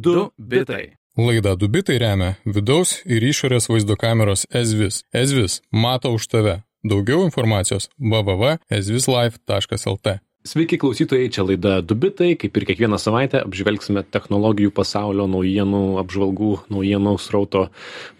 2 0.00 0.30
bitai. 0.38 0.96
Laida 1.18 1.56
Dubitai 1.58 1.98
remia 2.00 2.36
vidaus 2.46 3.02
ir 3.04 3.22
išorės 3.26 3.68
vaizdo 3.68 3.96
kameros 4.00 4.46
Ezvis. 4.54 5.02
Ezvis 5.12 5.60
mato 5.70 6.12
už 6.16 6.26
tave. 6.32 6.62
Daugiau 6.80 7.24
informacijos 7.26 7.90
www.ezvislife.lt. 8.00 10.08
Sveiki 10.40 10.80
klausytojai, 10.80 11.28
čia 11.28 11.44
laida 11.44 11.84
Dubitai, 11.84 12.32
kaip 12.40 12.56
ir 12.56 12.64
kiekvieną 12.70 12.96
savaitę 12.96 13.44
apžvelgsime 13.44 14.00
technologijų 14.08 14.72
pasaulio 14.72 15.28
naujienų, 15.28 16.00
apžvalgų, 16.00 16.64
naujienų 16.72 17.12
srauto 17.20 17.68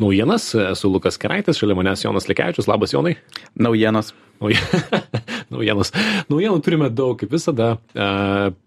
naujienas. 0.03 0.53
Esu 0.67 0.93
Lukas 0.93 1.17
Keraitis, 1.17 1.57
šalia 1.63 1.73
manęs 1.79 2.05
Jonas 2.05 2.29
Lekevičius, 2.29 2.69
labas 2.69 2.93
Jonai. 2.93 3.17
Naujienos. 3.57 4.13
Naujienos. 5.53 5.91
Naujienų 6.31 6.61
turime 6.65 6.91
daug, 6.95 7.17
kaip 7.21 7.33
visada. 7.35 7.75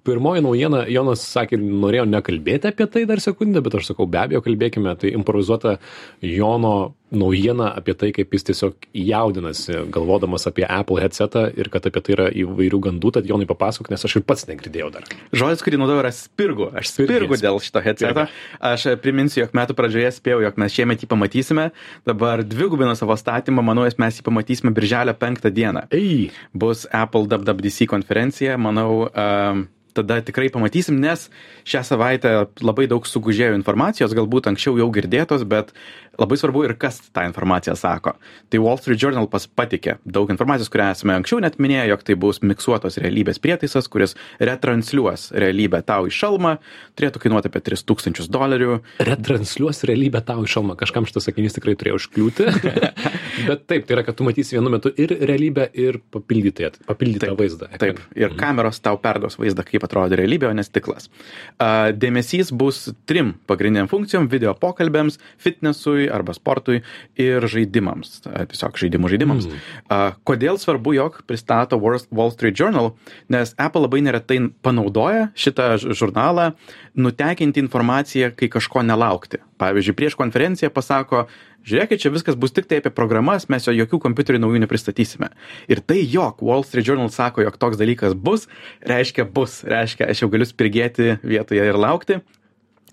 Pirmoji 0.03 0.43
naujiena, 0.43 0.83
Jonas 0.91 1.23
sakė, 1.25 1.57
norėjau 1.57 2.05
nekalbėti 2.11 2.69
apie 2.69 2.89
tai 2.91 3.05
dar 3.09 3.23
sekundę, 3.23 3.63
bet 3.63 3.79
aš 3.79 3.93
sakau, 3.93 4.07
be 4.09 4.19
abejo, 4.21 4.43
kalbėkime. 4.45 4.93
Tai 4.99 5.13
improvizuota 5.15 5.77
Jono 6.21 6.93
naujiena 7.13 7.69
apie 7.77 7.93
tai, 7.97 8.09
kaip 8.15 8.31
jis 8.33 8.47
tiesiog 8.49 8.87
jaudinasi, 8.97 9.83
galvodamas 9.93 10.47
apie 10.49 10.65
Apple 10.65 11.01
headsetą 11.03 11.45
ir 11.53 11.69
kad 11.73 11.85
apie 11.85 12.01
tai 12.03 12.15
yra 12.15 12.27
įvairių 12.43 12.79
gandų, 12.87 13.11
tad 13.17 13.29
Jonai 13.29 13.45
papasakok, 13.49 13.91
nes 13.93 14.05
aš 14.07 14.17
ir 14.17 14.25
pats 14.25 14.47
negirdėjau 14.49 14.89
dar. 14.95 15.05
Žodis, 15.29 15.61
kurį 15.65 15.79
naudojau, 15.81 16.01
yra 16.01 16.13
spirgu. 16.15 16.71
Aš 16.73 16.89
spirgu 16.95 17.37
dėl 17.39 17.61
šito 17.63 17.83
headseto. 17.85 18.25
Aš 18.57 18.87
priminsiu, 19.03 19.43
jog 19.43 19.53
metų 19.57 19.77
pradžioje 19.77 20.09
spėjau, 20.17 20.41
jog 20.47 20.57
mes 20.61 20.73
šiemet 20.73 21.05
jį 21.05 21.11
pamatysime. 21.13 21.69
Dabar 22.09 22.41
dvigubino 22.47 22.97
savo 22.97 23.17
statymą, 23.19 23.65
manau, 23.65 23.85
mes 23.85 24.19
jį 24.19 24.25
pamatysime 24.25 24.73
birželio 24.73 25.13
penktą 25.17 25.53
dieną. 25.53 25.62
Ei. 25.95 26.31
Bus 26.53 26.87
Apple 26.91 27.27
WWDC 27.29 27.87
konferencija, 27.91 28.57
manau, 28.61 29.07
um, 29.07 29.65
tada 29.93 30.19
tikrai 30.25 30.49
pamatysim, 30.53 30.97
nes 30.99 31.27
šią 31.69 31.83
savaitę 31.85 32.31
labai 32.65 32.87
daug 32.91 33.05
sugužėjo 33.07 33.53
informacijos, 33.57 34.15
galbūt 34.17 34.49
anksčiau 34.51 34.79
jau 34.81 34.89
girdėtos, 34.93 35.45
bet 35.47 35.71
labai 36.19 36.37
svarbu 36.37 36.65
ir 36.67 36.75
kas 36.81 36.99
tą 37.13 37.25
informaciją 37.29 37.75
sako. 37.77 38.15
Tai 38.51 38.61
Wall 38.61 38.79
Street 38.81 39.01
Journal 39.01 39.29
pas 39.31 39.45
patikė 39.47 39.97
daug 40.05 40.29
informacijos, 40.33 40.69
kurią 40.73 40.91
esame 40.93 41.15
anksčiau 41.17 41.41
net 41.43 41.59
minėję, 41.61 41.87
jog 41.93 42.05
tai 42.09 42.17
bus 42.19 42.41
miksuotos 42.45 42.99
realybės 43.01 43.41
prietaisas, 43.43 43.89
kuris 43.91 44.17
retransliuos 44.41 45.31
realybę 45.37 45.83
tau 45.85 46.09
į 46.09 46.13
šalmą, 46.13 46.57
turėtų 46.97 47.23
kainuoti 47.23 47.49
apie 47.51 47.63
3000 47.71 48.29
dolerių. 48.33 48.79
Retransliuos 49.09 49.85
realybę 49.89 50.23
tau 50.25 50.45
į 50.45 50.51
šalmą, 50.53 50.77
kažkam 50.79 51.09
šitas 51.09 51.29
sakinys 51.29 51.57
tikrai 51.57 51.77
turėjo 51.79 52.01
užkliūti. 52.01 52.49
bet 53.47 53.65
taip, 53.69 53.85
tai 53.87 53.97
yra, 53.97 54.03
kad 54.07 54.17
tu 54.17 54.25
matysi 54.27 54.57
vienu 54.57 54.71
metu 54.73 54.91
ir 54.99 55.13
realybę, 55.27 55.67
ir 55.79 55.99
papildytą, 56.13 56.71
papildytą 56.87 57.31
Taip, 57.31 57.39
vaizdą. 57.39 57.69
Taip, 57.81 58.01
ir 58.19 58.35
kameros 58.39 58.81
tau 58.83 58.99
perduos 59.01 59.37
vaizdą, 59.39 59.65
kaip 59.67 59.85
atrodo 59.87 60.17
realybė, 60.19 60.49
o 60.49 60.53
ne 60.57 60.65
stiklas. 60.65 61.09
Dėmesys 61.59 62.53
bus 62.55 62.85
trim 63.09 63.33
pagrindiniam 63.49 63.89
funkcijom- 63.91 64.29
video 64.33 64.53
pokalbėms, 64.53 65.19
fitnesui 65.37 66.09
arba 66.11 66.33
sportui 66.33 66.81
ir 67.15 67.41
žaidimams. 67.41 68.21
Tiesiog 68.23 68.79
žaidimų 68.79 69.13
žaidimams. 69.13 69.49
A, 69.89 70.15
Kodėl 70.25 70.57
svarbu, 70.57 70.95
jog 70.95 71.23
pristato 71.27 71.79
Wall 71.79 72.31
Street 72.31 72.57
Journal, 72.59 72.95
nes 73.29 73.53
Apple 73.57 73.81
labai 73.85 74.01
neretai 74.01 74.39
panaudoja 74.63 75.31
šitą 75.35 75.77
žurnalą 75.93 76.53
nutekinti 76.95 77.59
informaciją, 77.63 78.31
kai 78.37 78.49
kažko 78.49 78.83
nelaukti. 78.85 79.41
Pavyzdžiui, 79.61 79.95
prieš 79.97 80.17
konferenciją 80.19 80.69
pasako, 80.73 81.27
žiūrėkit, 81.67 82.01
čia 82.03 82.11
viskas 82.13 82.35
bus 82.39 82.51
tik 82.55 82.67
tai 82.69 82.81
apie 82.81 82.91
programas, 82.93 83.47
mes 83.49 83.65
jo 83.67 83.73
jokių 83.75 83.99
kompiuterių 84.03 84.41
naujų 84.43 84.61
nepristatysime. 84.65 85.31
Ir 85.71 85.81
tai, 85.81 86.01
jog 86.03 86.43
Wall 86.43 86.65
Street 86.67 86.87
Journal 86.87 87.11
sako, 87.13 87.43
jog 87.45 87.57
toks 87.61 87.79
dalykas 87.79 88.13
bus, 88.15 88.47
reiškia 88.83 89.25
bus, 89.25 89.61
reiškia, 89.63 90.09
aš 90.11 90.23
jau 90.25 90.31
galiu 90.33 90.47
spirgėti 90.49 91.17
vietoje 91.23 91.63
ir 91.69 91.79
laukti. 91.79 92.21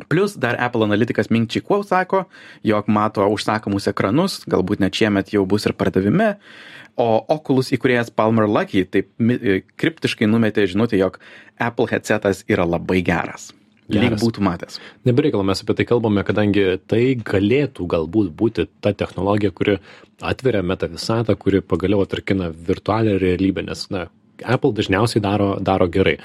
Plus 0.09 0.33
dar 0.41 0.57
Apple 0.57 0.87
analitikas 0.87 1.29
Ming 1.29 1.45
Chi 1.51 1.61
Kuo 1.61 1.83
sako, 1.85 2.25
jog 2.65 2.89
mato 2.89 3.27
užsakomus 3.29 3.91
ekranus, 3.91 4.41
galbūt 4.49 4.81
net 4.81 4.97
šiemet 4.97 5.35
jau 5.35 5.45
bus 5.45 5.67
ir 5.69 5.75
pardavime. 5.77 6.39
O 6.97 7.21
Oculus 7.33 7.69
įkūrėjas 7.77 8.09
Palmer 8.17 8.49
Lucky 8.49 8.87
taip 8.89 9.11
mi- 9.21 9.61
kriptiškai 9.77 10.27
numetė 10.29 10.65
žinutę, 10.69 10.97
jog 10.97 11.21
Apple 11.61 11.89
headsetas 11.93 12.45
yra 12.49 12.65
labai 12.65 13.03
geras. 13.05 13.51
Lyg 13.91 14.15
Geras. 14.15 14.23
būtų 14.23 14.45
matęs. 14.47 14.79
Nebereikalo 15.09 15.45
mes 15.47 15.63
apie 15.65 15.77
tai 15.79 15.87
kalbame, 15.89 16.25
kadangi 16.27 16.65
tai 16.91 17.03
galėtų 17.17 17.89
galbūt 17.91 18.31
būti 18.39 18.69
ta 18.81 18.93
technologija, 18.95 19.51
kuri 19.51 19.79
atveria 20.21 20.63
meta 20.63 20.89
visatą, 20.91 21.37
kuri 21.39 21.61
pagaliau 21.61 22.05
atarkina 22.05 22.51
virtualią 22.51 23.19
realybę, 23.19 23.65
nes, 23.67 23.87
na, 23.91 24.07
Apple 24.45 24.75
dažniausiai 24.77 25.23
daro, 25.25 25.55
daro 25.61 25.89
gerai. 25.91 26.19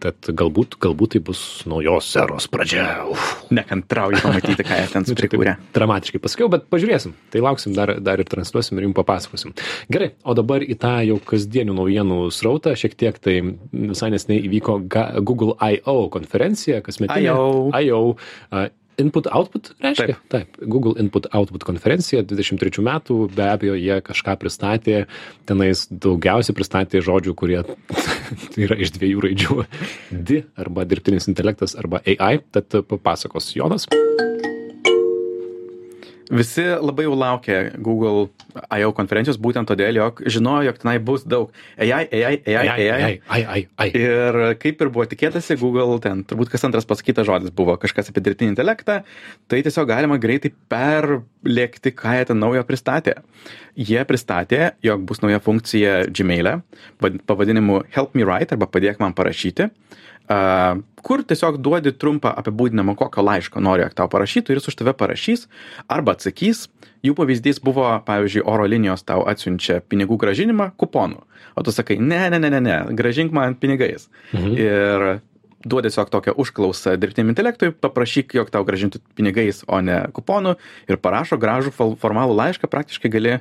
Tad 0.00 0.30
galbūt, 0.32 0.78
galbūt 0.80 1.12
tai 1.12 1.20
bus 1.28 1.40
naujos 1.68 2.06
eros 2.16 2.46
pradžia. 2.48 2.86
Uf. 3.12 3.34
Nekantrauju 3.52 4.22
pamatyti, 4.24 4.64
ką 4.64 4.78
jie 4.78 4.86
ten 4.88 5.04
Nu, 5.04 5.12
čia 5.12 5.12
taip 5.12 5.20
prikūrė. 5.20 5.54
Dramatiškai 5.76 6.22
pasakiau, 6.24 6.48
bet 6.52 6.64
pažiūrėsim. 6.72 7.12
Tai 7.34 7.42
lauksim 7.44 7.76
dar, 7.76 7.92
dar 8.00 8.22
ir 8.22 8.28
transliuosim 8.30 8.80
ir 8.80 8.88
jums 8.88 8.96
papasakosim. 8.96 9.52
Gerai, 9.92 10.14
o 10.24 10.36
dabar 10.38 10.64
į 10.64 10.78
tą 10.80 10.94
jau 11.04 11.20
kasdienių 11.20 11.76
naujienų 11.76 12.20
srautą 12.32 12.72
šiek 12.80 12.96
tiek 12.96 13.20
tai 13.20 13.36
visai 13.76 14.08
nesnei 14.16 14.40
įvyko 14.48 14.80
Google 15.20 15.58
I.O. 15.60 16.08
konferencija, 16.16 16.80
kasmetinė. 16.86 17.36
I.O.. 17.84 18.02
I.O. 19.00 19.06
uh, 19.06 19.06
Input 19.06 19.30
Output 19.32 19.72
reiškia? 19.80 20.18
Taip. 20.28 20.30
Taip. 20.32 20.60
Google 20.68 20.94
Input 21.00 21.26
Output 21.32 21.64
konferencija 21.66 22.22
23 22.26 22.84
metų, 22.84 23.18
be 23.34 23.48
abejo, 23.48 23.76
jie 23.80 24.00
kažką 24.04 24.36
pristatė, 24.40 25.04
tenais 25.48 25.86
daugiausiai 25.90 26.56
pristatė 26.56 27.02
žodžių, 27.04 27.36
kurie 27.38 27.60
yra 28.66 28.78
iš 28.78 28.94
dviejų 28.98 29.26
raidžių. 29.26 29.58
D 30.10 30.44
arba 30.60 30.86
dirbtinis 30.88 31.30
intelektas 31.30 31.76
arba 31.80 32.04
AI, 32.04 32.40
tad 32.52 32.80
papasakos 32.90 33.54
Jonas. 33.56 33.88
Visi 36.30 36.62
labai 36.62 37.08
jau 37.08 37.14
laukia 37.18 37.56
Google 37.82 38.28
I.O. 38.78 38.92
konferencijos 38.94 39.38
būtent 39.42 39.66
todėl, 39.66 39.96
jog 39.98 40.20
žinojo, 40.30 40.68
jog 40.68 40.76
tenai 40.78 40.94
bus 41.02 41.24
daug 41.26 41.50
AI, 41.74 42.04
AI, 42.06 42.36
AI, 42.46 42.54
AI. 42.54 42.86
ai, 42.86 43.14
ai, 43.34 43.40
ai, 43.54 43.62
ai. 43.82 43.88
Ir 43.98 44.38
kaip 44.62 44.84
ir 44.84 44.92
buvo 44.94 45.06
tikėtasi, 45.10 45.56
Google 45.58 45.98
ten 46.02 46.22
turbūt 46.30 46.52
kas 46.52 46.62
antras 46.68 46.86
pasakytas 46.86 47.26
žodis 47.26 47.50
buvo 47.54 47.74
kažkas 47.82 48.12
apie 48.12 48.22
dirbtinį 48.22 48.54
intelektą, 48.54 49.00
tai 49.50 49.62
tiesiog 49.66 49.90
galima 49.90 50.20
greitai 50.22 50.52
perlėkti, 50.70 51.94
ką 51.98 52.14
jie 52.20 52.28
ten 52.30 52.38
naujo 52.42 52.62
pristatė. 52.68 53.16
Jie 53.80 54.02
pristatė, 54.06 54.72
jog 54.86 55.02
bus 55.10 55.22
nauja 55.24 55.40
funkcija 55.42 56.04
Gmail'e, 56.14 56.60
vad- 57.02 57.20
pavadinimu 57.26 57.82
Help 57.94 58.14
me 58.14 58.22
write 58.28 58.54
arba 58.54 58.70
padėk 58.70 59.00
man 59.02 59.14
parašyti, 59.18 59.70
a, 60.30 60.76
kur 61.02 61.24
tiesiog 61.26 61.58
duodi 61.62 61.92
trumpą 61.96 62.32
apibūdinimą, 62.42 62.94
kokio 62.98 63.24
laiško 63.26 63.62
nori, 63.64 63.84
jog 63.86 63.96
tau 63.98 64.10
parašytų 64.12 64.52
ir 64.52 64.60
jis 64.60 64.70
už 64.70 64.78
tave 64.80 64.94
parašys 64.96 65.48
arba 65.90 66.16
atsakys. 66.16 66.68
Jų 67.00 67.14
pavyzdys 67.16 67.62
buvo, 67.64 67.86
pavyzdžiui, 68.04 68.44
oro 68.44 68.66
linijos 68.68 69.06
tau 69.08 69.22
atsiunčia 69.28 69.78
pinigų 69.88 70.18
gražinimą 70.20 70.66
kuponu, 70.76 71.22
o 71.56 71.64
tu 71.64 71.72
sakai, 71.72 71.96
ne, 71.96 72.26
ne, 72.28 72.36
ne, 72.36 72.50
ne, 72.52 72.60
ne, 72.60 72.76
gražink 72.92 73.32
man 73.32 73.56
pinigais. 73.56 74.10
Mhm. 74.34 74.56
Ir 74.60 75.06
duodi 75.64 75.88
tiesiog 75.88 76.12
tokią 76.12 76.34
užklausą 76.40 76.94
dirbtiniam 77.00 77.32
intelektui, 77.32 77.72
paprašyk, 77.72 78.34
jog 78.36 78.52
tau 78.52 78.64
gražintų 78.68 79.00
pinigais, 79.16 79.64
o 79.68 79.80
ne 79.84 80.02
kuponu 80.16 80.54
ir 80.88 81.00
parašo 81.00 81.40
gražų 81.40 81.72
formalų 82.00 82.36
laišką, 82.36 82.68
praktiškai 82.70 83.12
gali 83.12 83.34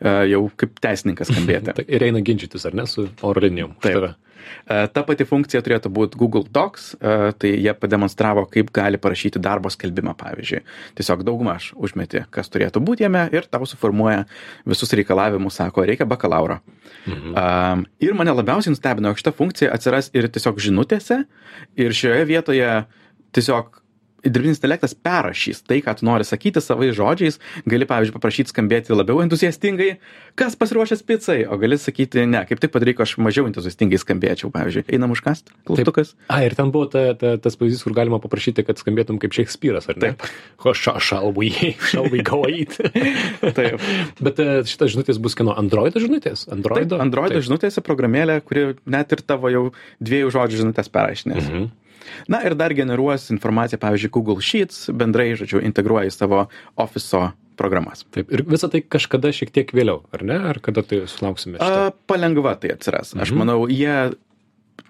jau 0.00 0.46
kaip 0.56 0.80
teisininkas 0.80 1.30
skambėti. 1.32 1.72
Tai 1.80 1.84
ir 1.86 2.08
eina 2.08 2.22
ginčytis, 2.24 2.66
ar 2.68 2.76
ne, 2.76 2.86
su 2.88 3.06
oro 3.26 3.42
linijom. 3.44 3.76
Taip. 3.84 4.12
E, 4.64 4.86
Ta 4.94 5.02
pati 5.06 5.26
funkcija 5.28 5.62
turėtų 5.64 5.90
būti 5.94 6.18
Google 6.20 6.44
Docs, 6.52 6.92
e, 6.96 7.16
tai 7.40 7.52
jie 7.52 7.74
pademonstravo, 7.76 8.46
kaip 8.50 8.72
gali 8.74 9.00
parašyti 9.00 9.42
darbo 9.42 9.70
skelbimą, 9.72 10.14
pavyzdžiui. 10.20 10.62
Tiesiog 10.98 11.24
daugmaž 11.26 11.70
užmeti, 11.76 12.24
kas 12.34 12.52
turėtų 12.52 12.82
būti 12.84 13.06
jame 13.06 13.26
ir 13.34 13.48
tau 13.50 13.68
suformuoja 13.68 14.24
visus 14.68 14.92
reikalavimus, 14.96 15.58
sako, 15.60 15.84
reikia 15.88 16.08
bakalauro. 16.08 16.60
Mhm. 17.06 17.84
Ir 18.02 18.16
mane 18.18 18.34
labiausiai 18.34 18.74
nustebino, 18.74 19.12
jog 19.12 19.20
šita 19.20 19.34
funkcija 19.36 19.74
atsiras 19.74 20.10
ir 20.16 20.28
tiesiog 20.28 20.58
žinutėse, 20.60 21.22
ir 21.80 21.96
šioje 21.96 22.26
vietoje 22.28 22.72
tiesiog 23.36 23.79
dirbtinis 24.24 24.60
intelektas 24.60 24.94
perrašys 24.94 25.62
tai, 25.66 25.80
ką 25.84 25.94
tu 25.98 26.06
nori 26.08 26.26
sakyti 26.26 26.62
savais 26.62 26.92
žodžiais. 26.96 27.38
Gali, 27.70 27.86
pavyzdžiui, 27.88 28.14
paprašyti 28.16 28.52
skambėti 28.52 28.94
labiau 28.94 29.22
entuziastingai, 29.24 29.90
kas 30.38 30.56
pasiruošęs 30.60 31.04
pizzai, 31.08 31.38
o 31.48 31.58
gali 31.60 31.78
sakyti, 31.80 32.26
ne, 32.28 32.42
kaip 32.48 32.62
tik 32.62 32.72
padaryk, 32.74 33.02
aš 33.04 33.16
mažiau 33.22 33.48
entuziastingai 33.50 34.00
skambėčiau, 34.00 34.52
pavyzdžiui, 34.54 34.86
einam 34.92 35.14
užkast, 35.14 35.52
klaustukas. 35.68 36.14
A, 36.28 36.42
ir 36.46 36.56
ten 36.58 36.72
buvo 36.74 36.90
ta, 36.92 37.10
ta, 37.18 37.34
tas 37.42 37.58
pavyzdys, 37.60 37.84
kur 37.86 37.96
galima 37.96 38.20
paprašyti, 38.22 38.64
kad 38.68 38.80
skambėtum 38.80 39.20
kaip 39.22 39.36
Šekspyras, 39.36 39.88
ar 39.90 40.00
ne? 40.00 40.14
Taip. 40.14 40.28
O 40.70 40.74
ša, 40.76 40.98
shall 41.02 41.32
we, 41.34 41.48
shall 41.88 42.06
we 42.12 42.20
go 42.22 42.44
eat? 42.46 42.76
Taip. 43.58 43.80
Bet 44.20 44.38
e, 44.42 44.60
šitas 44.68 44.92
žinutės 44.92 45.18
bus 45.22 45.34
kino 45.38 45.54
Android 45.58 45.96
žinutės? 45.96 46.44
Android? 46.52 46.92
Android 47.00 47.38
žinutėse 47.40 47.82
programėlė, 47.82 48.38
kuri 48.44 48.66
net 48.90 49.16
ir 49.16 49.24
tavo 49.24 49.50
jau 49.50 49.64
dviejų 50.04 50.34
žodžių 50.36 50.60
žinutės 50.64 50.92
perrašinės. 50.92 51.48
Mhm. 51.48 51.70
Na 52.28 52.40
ir 52.46 52.54
dar 52.54 52.72
generuos 52.74 53.28
informaciją, 53.30 53.78
pavyzdžiui, 53.82 54.10
Google 54.14 54.40
Sheets, 54.40 54.88
bendrai, 54.92 55.32
žodžiu, 55.38 55.60
integruoja 55.64 56.08
į 56.10 56.14
savo 56.16 56.48
Office 56.76 57.32
programas. 57.60 58.06
Taip, 58.14 58.30
ir 58.32 58.42
visą 58.48 58.70
tai 58.72 58.80
kažkada 58.80 59.28
šiek 59.36 59.50
tiek 59.52 59.70
vėliau, 59.76 60.02
ar 60.16 60.22
ne? 60.24 60.38
Ar 60.48 60.58
kada 60.64 60.82
tai 60.82 61.02
sulauksime? 61.06 61.58
šito? 61.60 61.90
A, 61.90 61.92
palengva 62.08 62.54
tai 62.56 62.70
atsiras. 62.72 63.12
Aš 63.14 63.30
Mhm. 63.34 63.38
manau, 63.38 63.68
jie 63.68 64.14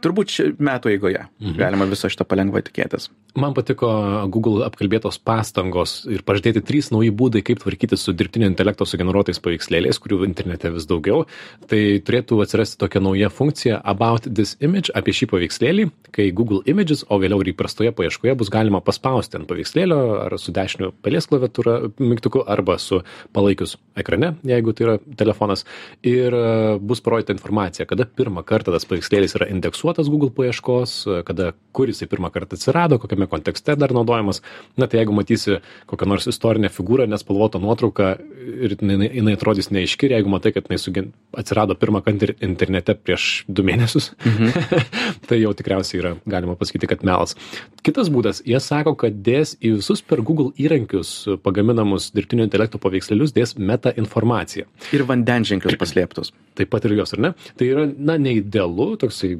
turbūt 0.01 0.31
metų 0.63 0.93
eigoje 0.95 1.27
galima 1.59 1.85
viso 1.91 2.09
šito 2.09 2.25
palengva 2.25 2.63
tikėtis. 2.63 3.11
Man 3.39 3.55
patiko 3.55 3.89
Google 4.33 4.65
apkalbėtos 4.67 5.21
pastangos 5.23 6.01
ir 6.11 6.25
pažadėti 6.27 6.63
trys 6.67 6.89
nauji 6.91 7.13
būdai, 7.15 7.45
kaip 7.47 7.61
tvarkytis 7.63 8.03
su 8.03 8.15
dirbtinio 8.17 8.49
intelekto 8.51 8.87
sugeneruotais 8.89 9.39
paveikslėliais, 9.43 10.01
kurių 10.03 10.25
internete 10.27 10.73
vis 10.75 10.89
daugiau. 10.91 11.23
Tai 11.71 11.81
turėtų 12.07 12.41
atsirasti 12.43 12.81
tokia 12.81 13.03
nauja 13.05 13.31
funkcija 13.31 13.79
About 13.91 14.27
this 14.27 14.57
image 14.59 14.91
apie 14.99 15.15
šį 15.15 15.29
paveikslėlį, 15.31 15.87
kai 16.15 16.31
Google 16.35 16.65
Images, 16.71 17.05
o 17.07 17.21
vėliau 17.23 17.43
ir 17.45 17.53
įprastoje 17.53 17.93
paieškoje 17.95 18.35
bus 18.41 18.51
galima 18.51 18.83
paspausti 18.83 19.39
ant 19.39 19.47
paveikslėlio 19.51 20.01
ar 20.25 20.37
su 20.43 20.55
dešiniu 20.55 20.91
palies 21.05 21.31
klaviatūra 21.31 21.77
mygtuku 22.03 22.43
arba 22.51 22.79
su 22.83 23.03
palaikius 23.37 23.77
ekrane, 24.01 24.35
jeigu 24.47 24.75
tai 24.75 24.89
yra 24.89 24.97
telefonas. 25.21 25.65
Ir 26.07 26.35
e, 26.35 26.45
bus 26.83 27.03
parodyta 27.05 27.35
informacija, 27.37 27.87
kada 27.87 28.09
pirmą 28.09 28.43
kartą 28.47 28.75
tas 28.75 28.89
paveikslėlis 28.91 29.39
yra 29.39 29.51
indeksuotas 29.55 30.11
Google 30.11 30.33
paieškos, 30.35 30.99
kada 31.29 31.53
kur 31.77 31.91
jisai 31.91 32.11
pirmą 32.11 32.33
kartą 32.35 32.59
atsirado, 32.59 32.99
kokiame 33.03 33.20
kokiame 33.21 33.29
kontekste 33.29 33.77
dar 33.77 33.93
naudojamas. 33.93 34.43
Na 34.77 34.87
tai 34.87 35.01
jeigu 35.01 35.13
matysi 35.13 35.61
kokią 35.87 36.07
nors 36.09 36.27
istorinę 36.27 36.71
figūrą, 36.71 37.07
nespalvotą 37.09 37.61
nuotrauką 37.61 38.17
ir 38.65 38.77
jinai, 38.81 39.11
jinai 39.13 39.35
atrodys 39.37 39.71
neaiški, 39.71 40.07
ir 40.07 40.17
jeigu 40.17 40.31
matai, 40.31 40.53
kad 40.53 40.69
jinai 40.69 40.79
sugen, 40.79 41.13
atsirado 41.37 41.75
pirmą 41.75 42.03
kartą 42.03 42.35
internete 42.41 42.95
prieš 42.95 43.45
du 43.49 43.63
mėnesius, 43.63 44.13
mhm. 44.25 44.51
tai 45.29 45.41
jau 45.41 45.53
tikriausiai 45.55 46.01
yra 46.01 46.15
galima 46.27 46.57
pasakyti, 46.57 46.89
kad 46.91 47.05
melas. 47.05 47.37
Kitas 47.83 48.11
būdas, 48.11 48.43
jie 48.45 48.59
sako, 48.61 48.97
kad 48.99 49.21
dės 49.25 49.57
į 49.61 49.77
visus 49.79 50.03
per 50.03 50.23
Google 50.27 50.51
įrankius 50.61 51.39
pagaminamus 51.45 52.11
dirbtinio 52.17 52.47
intelekto 52.49 52.81
paveikslėlius 52.83 53.35
dės 53.37 53.57
meta 53.59 53.93
informaciją. 53.97 54.67
Ir 54.97 55.07
vandenženklius 55.09 55.79
paslėptus. 55.81 56.35
Taip 56.59 56.73
pat 56.73 56.85
ir 56.85 56.99
jos, 56.99 57.15
ar 57.17 57.25
ne? 57.29 57.35
Tai 57.57 57.69
yra, 57.69 57.87
na, 57.97 58.19
neidealu, 58.21 58.93
toksai 59.01 59.37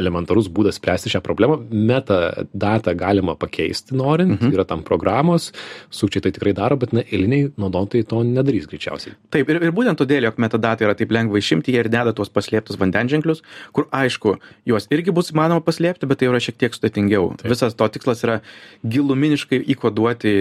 elementarus 0.00 0.50
būdas 0.52 0.78
spręsti 0.80 1.12
šią 1.14 1.22
problemą. 1.24 1.58
Meta 1.70 2.46
datą 2.52 2.94
galima 2.98 3.36
pakeisti 3.38 3.96
norint, 3.98 4.36
mhm. 4.38 4.54
yra 4.54 4.66
tam 4.68 4.84
programos, 4.86 5.50
sukčiai 5.94 6.24
tai 6.24 6.34
tikrai 6.34 6.54
daro, 6.56 6.78
bet 6.80 6.94
na, 6.96 7.04
eiliniai 7.04 7.50
naudotojai 7.60 8.06
to 8.10 8.22
nedarys 8.26 8.68
greičiausiai. 8.70 9.16
Taip, 9.34 9.50
ir, 9.52 9.60
ir 9.68 9.74
būtent 9.74 10.00
todėl, 10.00 10.28
jog 10.28 10.40
metadata 10.42 10.86
yra 10.86 10.96
taip 10.98 11.12
lengva 11.14 11.40
išimti, 11.40 11.74
jie 11.74 11.82
ir 11.84 11.90
deda 11.92 12.14
tuos 12.16 12.32
paslėptus 12.32 12.78
vandenženklius, 12.80 13.42
kur 13.76 13.88
aišku, 13.94 14.36
juos 14.68 14.88
irgi 14.94 15.14
bus 15.14 15.32
įmanoma 15.34 15.64
paslėpti, 15.64 16.08
bet 16.10 16.22
tai 16.22 16.30
yra 16.30 16.42
šiek 16.42 16.58
tiek 16.60 16.76
sudėtingiau. 16.76 17.32
Taip. 17.40 17.50
Visas 17.52 17.76
to 17.78 17.88
tikslas 17.94 18.24
yra 18.26 18.40
giluminiškai 18.84 19.60
įkoduoti 19.74 20.34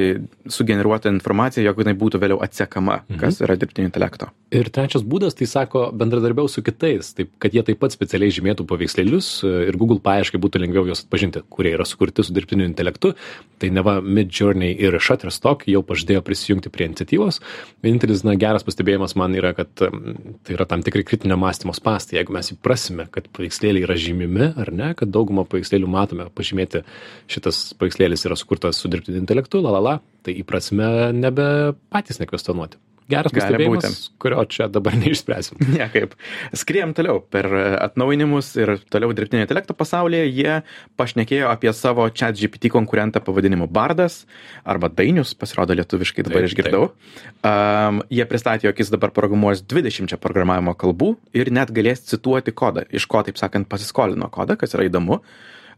sugeneruotą 0.51 1.11
informaciją, 1.13 1.67
jog 1.69 1.83
jinai 1.83 1.95
būtų 1.99 2.21
vėliau 2.23 2.41
atsekama, 2.43 3.03
mhm. 3.03 3.19
kas 3.21 3.41
yra 3.43 3.57
dirbtinio 3.59 3.89
intelekto. 3.89 4.29
Ir 4.53 4.69
trečias 4.73 5.01
būdas, 5.05 5.33
tai 5.37 5.47
sako, 5.49 5.87
bendradarbiau 5.97 6.49
su 6.51 6.61
kitais, 6.65 7.13
taip, 7.17 7.31
kad 7.41 7.55
jie 7.55 7.63
taip 7.65 7.79
pat 7.81 7.95
specialiai 7.95 8.33
žymėtų 8.33 8.67
paveikslėlius, 8.69 9.29
ir 9.67 9.77
Google 9.79 9.99
paieškai 10.03 10.39
būtų 10.41 10.61
lengviau 10.63 10.87
juos 10.89 11.03
atpažinti, 11.03 11.43
kurie 11.53 11.73
yra 11.75 11.85
sukurti 11.87 12.25
su 12.25 12.35
dirbtiniu 12.35 12.65
intelektu. 12.67 13.13
Tai 13.61 13.69
neva 13.73 13.97
Midjourney 14.03 14.75
ir 14.75 14.97
Shutterstock 14.99 15.67
jau 15.69 15.83
pažadėjo 15.87 16.23
prisijungti 16.25 16.71
prie 16.73 16.87
iniciatyvos. 16.89 17.39
Vienintelis 17.85 18.23
na, 18.27 18.35
geras 18.39 18.65
pastebėjimas 18.67 19.17
man 19.19 19.35
yra, 19.39 19.53
kad 19.57 19.71
tai 19.77 20.55
yra 20.55 20.67
tam 20.69 20.85
tikri 20.85 21.05
kritinio 21.07 21.37
mąstymo 21.41 21.75
spastai. 21.77 22.19
Jeigu 22.19 22.35
mes 22.35 22.53
įprasime, 22.55 23.07
kad 23.13 23.29
paveikslėliai 23.35 23.87
yra 23.87 23.97
žymimi 23.99 24.53
ar 24.59 24.73
ne, 24.75 24.93
kad 24.99 25.11
daugumą 25.13 25.47
paveikslėlių 25.49 25.91
matome 25.91 26.29
pažymėti, 26.35 26.85
šitas 27.31 27.65
paveikslėlis 27.79 28.27
yra 28.29 28.39
sukurtas 28.39 28.79
su 28.79 28.91
dirbtiniu 28.91 29.23
intelektu, 29.23 29.63
la 29.63 29.75
la 29.77 29.83
la, 29.83 29.99
tai 30.23 30.37
įprasime 30.43 31.11
nebe 31.17 31.45
patys 31.93 32.21
nekvestionuoti. 32.23 32.81
Geras 33.11 33.33
pastebėjimas, 33.35 33.97
kurio 34.21 34.43
čia 34.49 34.67
dabar 34.71 34.95
neišspręsim. 35.01 35.59
Niekaip. 35.73 36.15
Skriem 36.55 36.93
toliau. 36.95 37.19
Per 37.33 37.47
atnaujinimus 37.83 38.53
ir 38.61 38.75
toliau 38.93 39.13
dirbtinio 39.15 39.43
intelekto 39.43 39.75
pasaulyje 39.77 40.29
jie 40.29 40.59
pašnekėjo 40.99 41.49
apie 41.51 41.73
savo 41.75 42.07
chat 42.15 42.37
GPT 42.39 42.71
konkurentą 42.73 43.21
pavadinimu 43.23 43.67
Bardas 43.71 44.23
arba 44.63 44.89
Dainius, 44.91 45.33
pasirodo 45.37 45.75
lietuviškai 45.77 46.27
dabar 46.27 46.43
taip, 46.43 46.51
išgirdau. 46.51 46.91
Taip. 46.93 47.49
Um, 47.49 48.03
jie 48.13 48.27
pristatė, 48.29 48.69
jog 48.69 48.83
jis 48.83 48.93
dabar 48.93 49.13
programuos 49.15 49.63
20 49.67 50.15
programavimo 50.23 50.75
kalbų 50.79 51.15
ir 51.35 51.51
net 51.53 51.73
galės 51.75 52.05
cituoti 52.07 52.55
kodą, 52.55 52.87
iš 52.93 53.07
ko, 53.09 53.23
taip 53.25 53.41
sakant, 53.41 53.69
pasiskolino 53.71 54.29
kodą, 54.33 54.57
kas 54.59 54.77
yra 54.77 54.87
įdomu. 54.87 55.19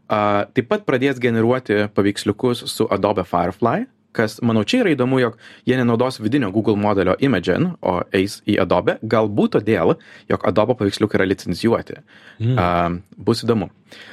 Uh, 0.06 0.46
taip 0.54 0.68
pat 0.70 0.84
pradės 0.86 1.18
generuoti 1.18 1.88
paveiksliukus 1.96 2.62
su 2.70 2.86
Adobe 2.94 3.24
Firefly, 3.26 3.88
kas 4.16 4.38
manau 4.42 4.64
čia 4.64 4.82
yra 4.84 4.94
įdomu 4.96 5.20
jog 5.22 5.38
jie 5.68 5.76
nenaudos 5.78 6.20
vidinio 6.22 6.50
google 6.54 6.76
modelio 6.80 7.16
imagen 7.20 7.72
o 7.80 7.98
eis 8.16 8.40
į 8.48 8.58
adobe. 8.64 8.98
Galbūt 9.02 9.58
todėl 9.58 9.96
jog 10.30 10.46
adobe 10.48 10.78
paveiksliukai 10.78 11.20
yra 11.20 11.28
licencijuoti. 11.32 12.00
Mm. 12.40 12.56
a, 12.60 12.68
bus 13.16 13.44
įdomu 13.46 13.70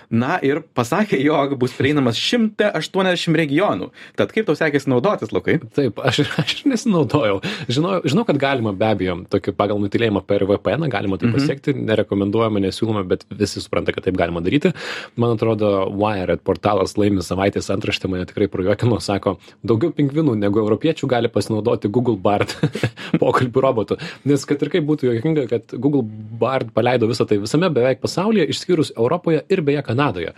na 0.09 0.37
ir 0.45 0.61
pasakė 0.77 1.19
jog 1.23 1.55
bus 1.61 1.75
prieinamas 1.77 2.19
šimte 2.19 2.69
aštuoniasdešim 2.79 3.37
regionų 3.39 3.89
tad 4.19 4.33
kaip 4.35 4.47
tau 4.49 4.57
sekėsi 4.59 4.91
naudotis 4.91 5.33
lukai 5.35 5.59
taip 5.75 6.01
aš 6.03 6.23
aš 6.41 6.55
nesinaudojau 6.69 7.39
žinau 7.67 7.99
žinau 8.05 8.25
kad 8.29 8.41
galima 8.41 8.75
be 8.77 8.89
abejo 8.89 9.17
tokį 9.33 9.55
pagal 9.57 9.81
nutylėjimą 9.83 10.23
per 10.27 10.45
vpn 10.49 10.89
galima 10.93 11.19
tai 11.21 11.29
mhm. 11.29 11.39
pasiekti 11.39 11.75
nerekomenduojama 11.79 12.63
nesiūloma 12.67 13.05
bet 13.07 13.25
visi 13.29 13.63
supranta 13.63 13.95
kad 13.95 14.07
taip 14.07 14.19
galima 14.19 14.43
daryti 14.45 14.73
man 15.15 15.37
atrodo 15.37 15.73
wired 15.91 16.43
portalas 16.45 16.97
laimi 16.99 17.25
savaitės 17.25 17.71
antraštę 17.73 18.11
mane 18.11 18.27
tikrai 18.29 18.49
prajuokino 18.51 18.99
sako 19.03 19.37
daugiau 19.63 19.93
pingvinų 19.95 20.35
negu 20.39 20.61
europiečių 20.63 21.09
gali 21.09 21.31
pasinaudoti 21.31 21.91
Google 21.93 22.17
Bard 22.21 22.53
pokalbių 23.21 23.63
robotu. 23.63 23.97
Nes 24.29 24.45
kad 24.47 24.61
ir 24.63 24.71
kaip 24.73 24.87
būtų 24.87 25.09
juokinga, 25.09 25.45
kad 25.51 25.75
Google 25.75 26.03
Bard 26.39 26.73
paleido 26.75 27.09
visą 27.09 27.27
tai 27.29 27.39
visame 27.41 27.69
beveik 27.73 28.01
pasaulyje, 28.03 28.47
išskyrus 28.53 28.93
Europoje 28.95 29.43
ir 29.53 29.62
beje 29.67 29.83
Kanadoje. 29.85 30.33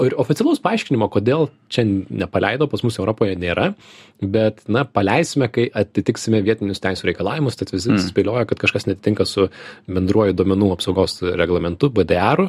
Ir 0.00 0.14
oficialaus 0.16 0.62
paaiškinimo, 0.64 1.10
kodėl 1.12 1.50
čia 1.72 1.82
nepaleido, 1.84 2.64
pas 2.72 2.80
mus 2.86 2.96
Europoje 2.96 3.34
nėra, 3.36 3.74
bet, 4.22 4.62
na, 4.72 4.86
paleisime, 4.88 5.50
kai 5.52 5.66
atitiksime 5.76 6.40
vietinius 6.46 6.80
teisų 6.80 7.10
reikalavimus, 7.10 7.58
tad 7.60 7.72
visi 7.74 7.90
mm. 7.92 8.06
spėlioja, 8.06 8.46
kad 8.48 8.62
kažkas 8.62 8.88
netitinka 8.88 9.26
su 9.28 9.50
bendruoju 9.92 10.38
duomenų 10.38 10.70
apsaugos 10.78 11.18
reglamentu, 11.36 11.92
BDR, 11.92 12.46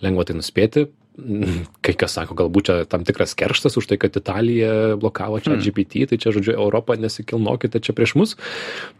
lengva 0.00 0.24
tai 0.24 0.38
nuspėti, 0.38 0.86
kai 1.14 1.92
kas 1.94 2.16
sako, 2.16 2.34
galbūt 2.38 2.66
čia 2.66 2.74
tam 2.90 3.04
tikras 3.06 3.36
kerštas 3.38 3.76
už 3.78 3.86
tai, 3.86 3.98
kad 4.02 4.16
Italija 4.18 4.96
blokavo 4.98 5.38
čia 5.38 5.52
mm. 5.54 5.60
GPT, 5.62 6.08
tai 6.10 6.18
čia, 6.18 6.32
žodžiu, 6.34 6.56
Europą 6.58 6.96
nesikilnokite 6.98 7.78
čia 7.78 7.94
prieš 7.94 8.16
mus. 8.18 8.32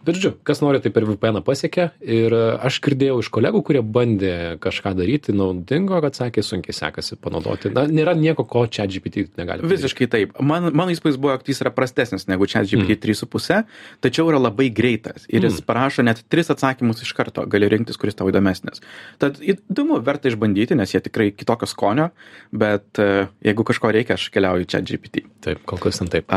Bet, 0.07 0.15
žodžiu, 0.15 0.37
kas 0.47 0.63
nori, 0.63 0.79
tai 0.85 0.93
per 0.95 1.09
VPN 1.09 1.43
pasiekė. 1.47 1.89
Ir 2.07 2.37
aš 2.63 2.79
girdėjau 2.85 3.19
iš 3.25 3.31
kolegų, 3.35 3.65
kurie 3.67 3.83
bandė 3.83 4.35
kažką 4.63 4.93
daryti 4.95 5.35
naudingo, 5.35 5.99
kad 6.05 6.15
sakė, 6.15 6.45
sunkiai 6.47 6.77
sekasi 6.77 7.19
panaudoti. 7.19 7.73
Na, 7.75 7.89
nėra 7.91 8.15
nieko, 8.19 8.47
ko 8.47 8.63
čia 8.71 8.87
GPT 8.87 9.27
negali. 9.41 9.67
Visiškai 9.75 10.11
taip. 10.13 10.39
Man, 10.39 10.71
mano 10.71 10.95
įspūdis 10.95 11.19
buvo, 11.19 11.35
jog 11.35 11.51
jis 11.51 11.65
yra 11.67 11.75
prastesnis 11.75 12.29
negu 12.31 12.47
čia 12.47 12.63
GPT 12.63 13.11
mm. 13.11 13.27
3,5, 13.27 13.75
tačiau 14.07 14.31
yra 14.31 14.39
labai 14.39 14.69
greitas. 14.71 15.27
Ir 15.27 15.49
jis 15.49 15.59
mm. 15.59 15.67
parašo 15.67 16.07
net 16.07 16.23
tris 16.31 16.53
atsakymus 16.55 17.03
iš 17.03 17.11
karto, 17.19 17.43
gali 17.51 17.73
rinktis, 17.75 17.99
kuris 17.99 18.15
tau 18.15 18.31
įdomesnis. 18.31 18.85
Tad 19.19 19.43
įdomu, 19.43 19.99
verta 20.07 20.31
išbandyti, 20.31 20.79
nes 20.79 20.95
jie 20.95 21.03
tikrai 21.03 21.33
kitokio 21.35 21.67
skonio 21.67 22.04
turinio, 22.05 22.11
bet 22.53 22.99
e, 22.99 23.27
jeigu 23.45 23.65
kažko 23.65 23.93
reikia, 23.93 24.15
aš 24.15 24.31
keliauju 24.31 24.65
čia 24.65 24.81
GPT. 24.81 25.25
Taip, 25.41 25.65
kol 25.67 25.79
kas 25.79 25.99
ten 25.99 26.09
taip. 26.09 26.31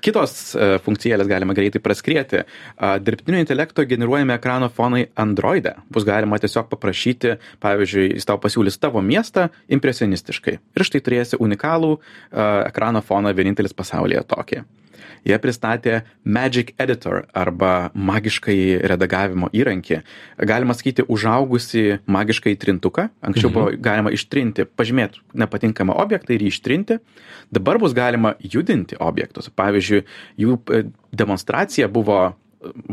Kitos 0.00 0.54
e, 0.54 0.78
funkcijėlės 0.84 1.26
galima 1.26 1.54
greitai 1.56 1.80
praskrieti. 1.82 2.44
Dirbtinio 3.02 3.40
intelekto 3.40 3.84
generuojami 3.84 4.36
ekrano 4.36 4.68
fonai 4.70 5.08
Androide. 5.16 5.74
Bus 5.90 6.06
galima 6.06 6.38
tiesiog 6.38 6.68
paprašyti, 6.70 7.36
pavyzdžiui, 7.60 8.12
jis 8.14 8.28
tau 8.28 8.38
pasiūlys 8.38 8.78
tavo 8.78 9.02
miestą 9.02 9.48
impresionistiškai. 9.68 10.58
Ir 10.76 10.86
štai 10.86 11.02
turėsi 11.02 11.40
unikalų 11.42 11.96
a, 11.96 12.66
ekrano 12.68 13.02
foną 13.02 13.34
vienintelis 13.34 13.74
pasaulyje 13.74 14.22
tokį 14.30 14.62
jie 15.26 15.38
pristatė 15.42 16.00
Magic 16.24 16.72
Editor 16.82 17.24
arba 17.36 17.90
magiškai 17.94 18.86
redagavimo 18.86 19.50
įrankį. 19.54 20.00
Galima 20.48 20.76
sakyti, 20.76 21.06
užaugusi 21.08 22.00
magiškai 22.06 22.56
trintuką. 22.60 23.08
Anksčiau 23.20 23.50
mhm. 23.50 23.56
buvo 23.56 23.82
galima 23.82 24.14
ištrinti, 24.14 24.66
pažymėti 24.78 25.22
nepatinkamą 25.36 25.96
objektą 26.02 26.36
ir 26.36 26.46
jį 26.46 26.54
ištrinti. 26.54 26.98
Dabar 27.54 27.80
bus 27.82 27.94
galima 27.96 28.34
judinti 28.40 28.98
objektus. 28.98 29.50
Pavyzdžiui, 29.56 30.02
jų 30.42 30.58
e, 30.72 30.82
demonstracija 31.16 31.88
buvo 31.92 32.34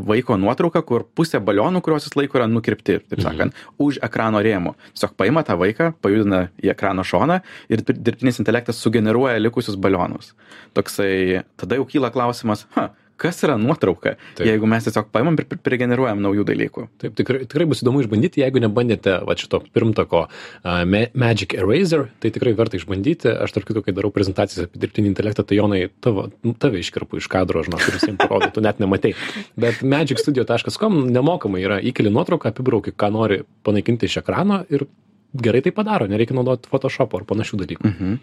vaiko 0.10 0.38
nuotrauką, 0.40 0.82
kur 0.88 1.06
pusė 1.18 1.40
balionų, 1.44 1.82
kuriuos 1.84 2.08
jis 2.08 2.18
laiko, 2.20 2.40
yra 2.40 2.48
nukirpti, 2.52 3.00
taip 3.02 3.20
mhm. 3.20 3.26
sakant, 3.26 3.56
mhm. 3.56 3.76
už 3.86 4.00
ekrano 4.06 4.42
rėmų. 4.44 4.76
Tiesiog 4.94 5.16
paima 5.20 5.46
tą 5.48 5.58
vaiką, 5.60 5.92
pajudina 6.04 6.48
į 6.64 6.74
ekrano 6.74 7.06
šoną 7.08 7.40
ir 7.74 7.86
dirbtinis 7.88 8.42
intelektas 8.44 8.82
sugeneruoja 8.84 9.42
likusius 9.42 9.80
balionus. 9.80 10.34
Toksai, 10.78 11.44
tada 11.60 11.80
jau 11.80 11.88
kyla 11.90 12.12
klausimas, 12.14 12.68
ha, 12.78 12.92
kas 13.24 13.40
yra 13.46 13.56
nuotrauka, 13.60 14.16
Taip. 14.38 14.46
jeigu 14.48 14.68
mes 14.70 14.88
tiesiog 14.88 15.10
paimam 15.14 15.38
ir 15.40 15.48
prigeneruojam 15.64 16.22
naujų 16.24 16.46
dalykų. 16.50 16.86
Taip, 17.02 17.16
tikrai, 17.20 17.44
tikrai 17.48 17.68
bus 17.70 17.84
įdomu 17.84 18.04
išbandyti, 18.04 18.44
jeigu 18.44 18.62
nebandėte 18.64 19.16
va, 19.28 19.38
šito 19.40 19.62
pirmtako 19.76 20.26
uh, 20.28 20.82
Magic 21.16 21.56
Eraser, 21.58 22.10
tai 22.24 22.34
tikrai 22.36 22.56
verta 22.58 22.80
išbandyti. 22.80 23.32
Aš 23.46 23.56
tarp 23.56 23.70
kitų, 23.70 23.86
kai 23.86 23.96
darau 23.96 24.12
prezentacijas 24.14 24.68
apie 24.68 24.82
dirbtinį 24.84 25.14
intelektą, 25.14 25.46
tai 25.48 25.60
jonai 25.60 25.86
tavo, 26.04 26.28
tave 26.62 26.82
iškirpu 26.84 27.22
iš 27.22 27.30
kadro, 27.32 27.64
žinau, 27.66 27.80
kuris 27.84 28.04
jiems 28.08 28.22
parodo, 28.24 28.52
tu 28.54 28.64
net 28.66 28.82
nematai. 28.84 29.14
Bet 29.60 29.84
magicstudio.com 29.88 31.00
nemokamai 31.14 31.64
yra 31.64 31.80
įkeli 31.84 32.12
nuotrauką, 32.14 32.52
apibrauki, 32.52 32.96
ką 32.96 33.12
nori 33.16 33.44
panaikinti 33.64 34.10
iš 34.10 34.20
ekrano 34.24 34.64
ir 34.74 34.88
gerai 35.34 35.64
tai 35.66 35.74
padaro, 35.76 36.08
nereikia 36.10 36.38
naudoti 36.38 36.70
Photoshop 36.72 37.16
ar 37.18 37.26
panašių 37.30 37.60
dalykų. 37.64 37.90
Mhm. 37.90 38.22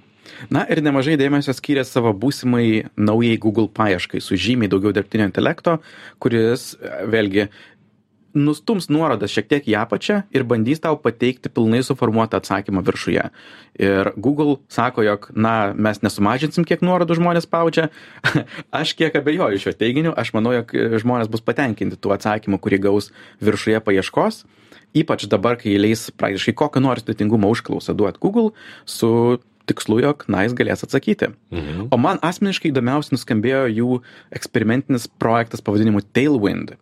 Na 0.52 0.62
ir 0.70 0.82
nemažai 0.84 1.16
dėmesio 1.18 1.54
skyrė 1.56 1.82
savo 1.88 2.12
būsimai 2.14 2.86
naujai 3.00 3.38
Google 3.40 3.68
paieškai 3.72 4.20
su 4.22 4.38
žymiai 4.38 4.70
daugiau 4.70 4.92
dirbtinio 4.94 5.26
intelekto, 5.26 5.80
kuris 6.22 6.76
vėlgi 7.10 7.48
nustums 8.34 8.86
nuorodas 8.90 9.32
šiek 9.34 9.48
tiek 9.50 9.66
į 9.66 9.74
apačią 9.80 10.20
ir 10.34 10.44
bandys 10.46 10.82
tau 10.82 10.94
pateikti 11.02 11.50
pilnai 11.50 11.80
suformuotą 11.86 12.38
atsakymą 12.38 12.82
viršuje. 12.86 13.24
Ir 13.82 14.12
Google 14.16 14.60
sako, 14.70 15.02
jog, 15.06 15.30
na, 15.34 15.72
mes 15.74 16.02
nesumažinsim, 16.04 16.66
kiek 16.68 16.84
nuorodų 16.86 17.18
žmonės 17.18 17.48
spaudžia. 17.48 17.88
aš 18.80 18.94
kiek 18.98 19.16
abejoju 19.18 19.62
šio 19.64 19.74
teiginiu, 19.74 20.14
aš 20.14 20.30
manau, 20.36 20.54
jog 20.60 20.70
žmonės 21.02 21.30
bus 21.32 21.42
patenkinti 21.42 21.98
tuo 21.98 22.14
atsakymu, 22.14 22.60
kurį 22.62 22.82
gaus 22.86 23.10
viršuje 23.42 23.82
paieškos. 23.86 24.44
Ypač 24.96 25.28
dabar, 25.30 25.58
kai 25.60 25.76
leis 25.78 26.08
praktiškai 26.18 26.56
kokią 26.58 26.82
nors 26.82 27.04
sudėtingumo 27.04 27.50
užklausą 27.54 27.94
duot 27.94 28.18
Google 28.22 28.50
su 28.88 29.38
tikslu, 29.70 30.00
jog 30.02 30.24
na 30.30 30.44
jis 30.44 30.56
galės 30.58 30.84
atsakyti. 30.86 31.30
Mhm. 31.54 31.88
O 31.94 31.98
man 32.00 32.20
asmeniškai 32.26 32.72
įdomiausiai 32.72 33.16
nuskambėjo 33.16 33.64
jų 33.70 34.00
eksperimentinis 34.34 35.08
projektas 35.22 35.62
pavadinimu 35.64 36.02
Tailwind, 36.14 36.74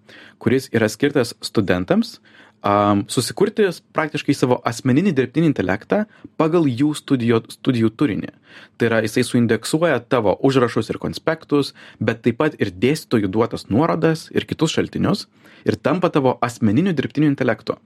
kuris 0.42 0.70
yra 0.72 0.88
skirtas 0.88 1.34
studentams 1.44 2.16
um, 2.64 3.04
susikurti 3.12 3.68
praktiškai 3.96 4.36
savo 4.36 4.60
asmeninį 4.68 5.12
dirbtinį 5.18 5.50
intelektą 5.52 6.04
pagal 6.40 6.68
jų 6.70 6.94
studijo, 6.98 7.42
studijų 7.52 7.92
turinį. 7.98 8.32
Tai 8.78 8.88
yra, 8.90 9.02
jisai 9.04 9.26
suindeksuoja 9.26 10.00
tavo 10.08 10.34
užrašus 10.48 10.88
ir 10.88 11.00
konspektus, 11.02 11.74
bet 12.00 12.24
taip 12.24 12.40
pat 12.40 12.56
ir 12.62 12.72
dėstytojų 12.72 13.30
duotas 13.36 13.68
nuorodas 13.68 14.28
ir 14.32 14.48
kitus 14.48 14.74
šaltinius 14.78 15.26
ir 15.68 15.76
tampa 15.76 16.10
tavo 16.14 16.38
asmeniniu 16.44 16.96
dirbtiniu 16.96 17.30
intelektu 17.34 17.76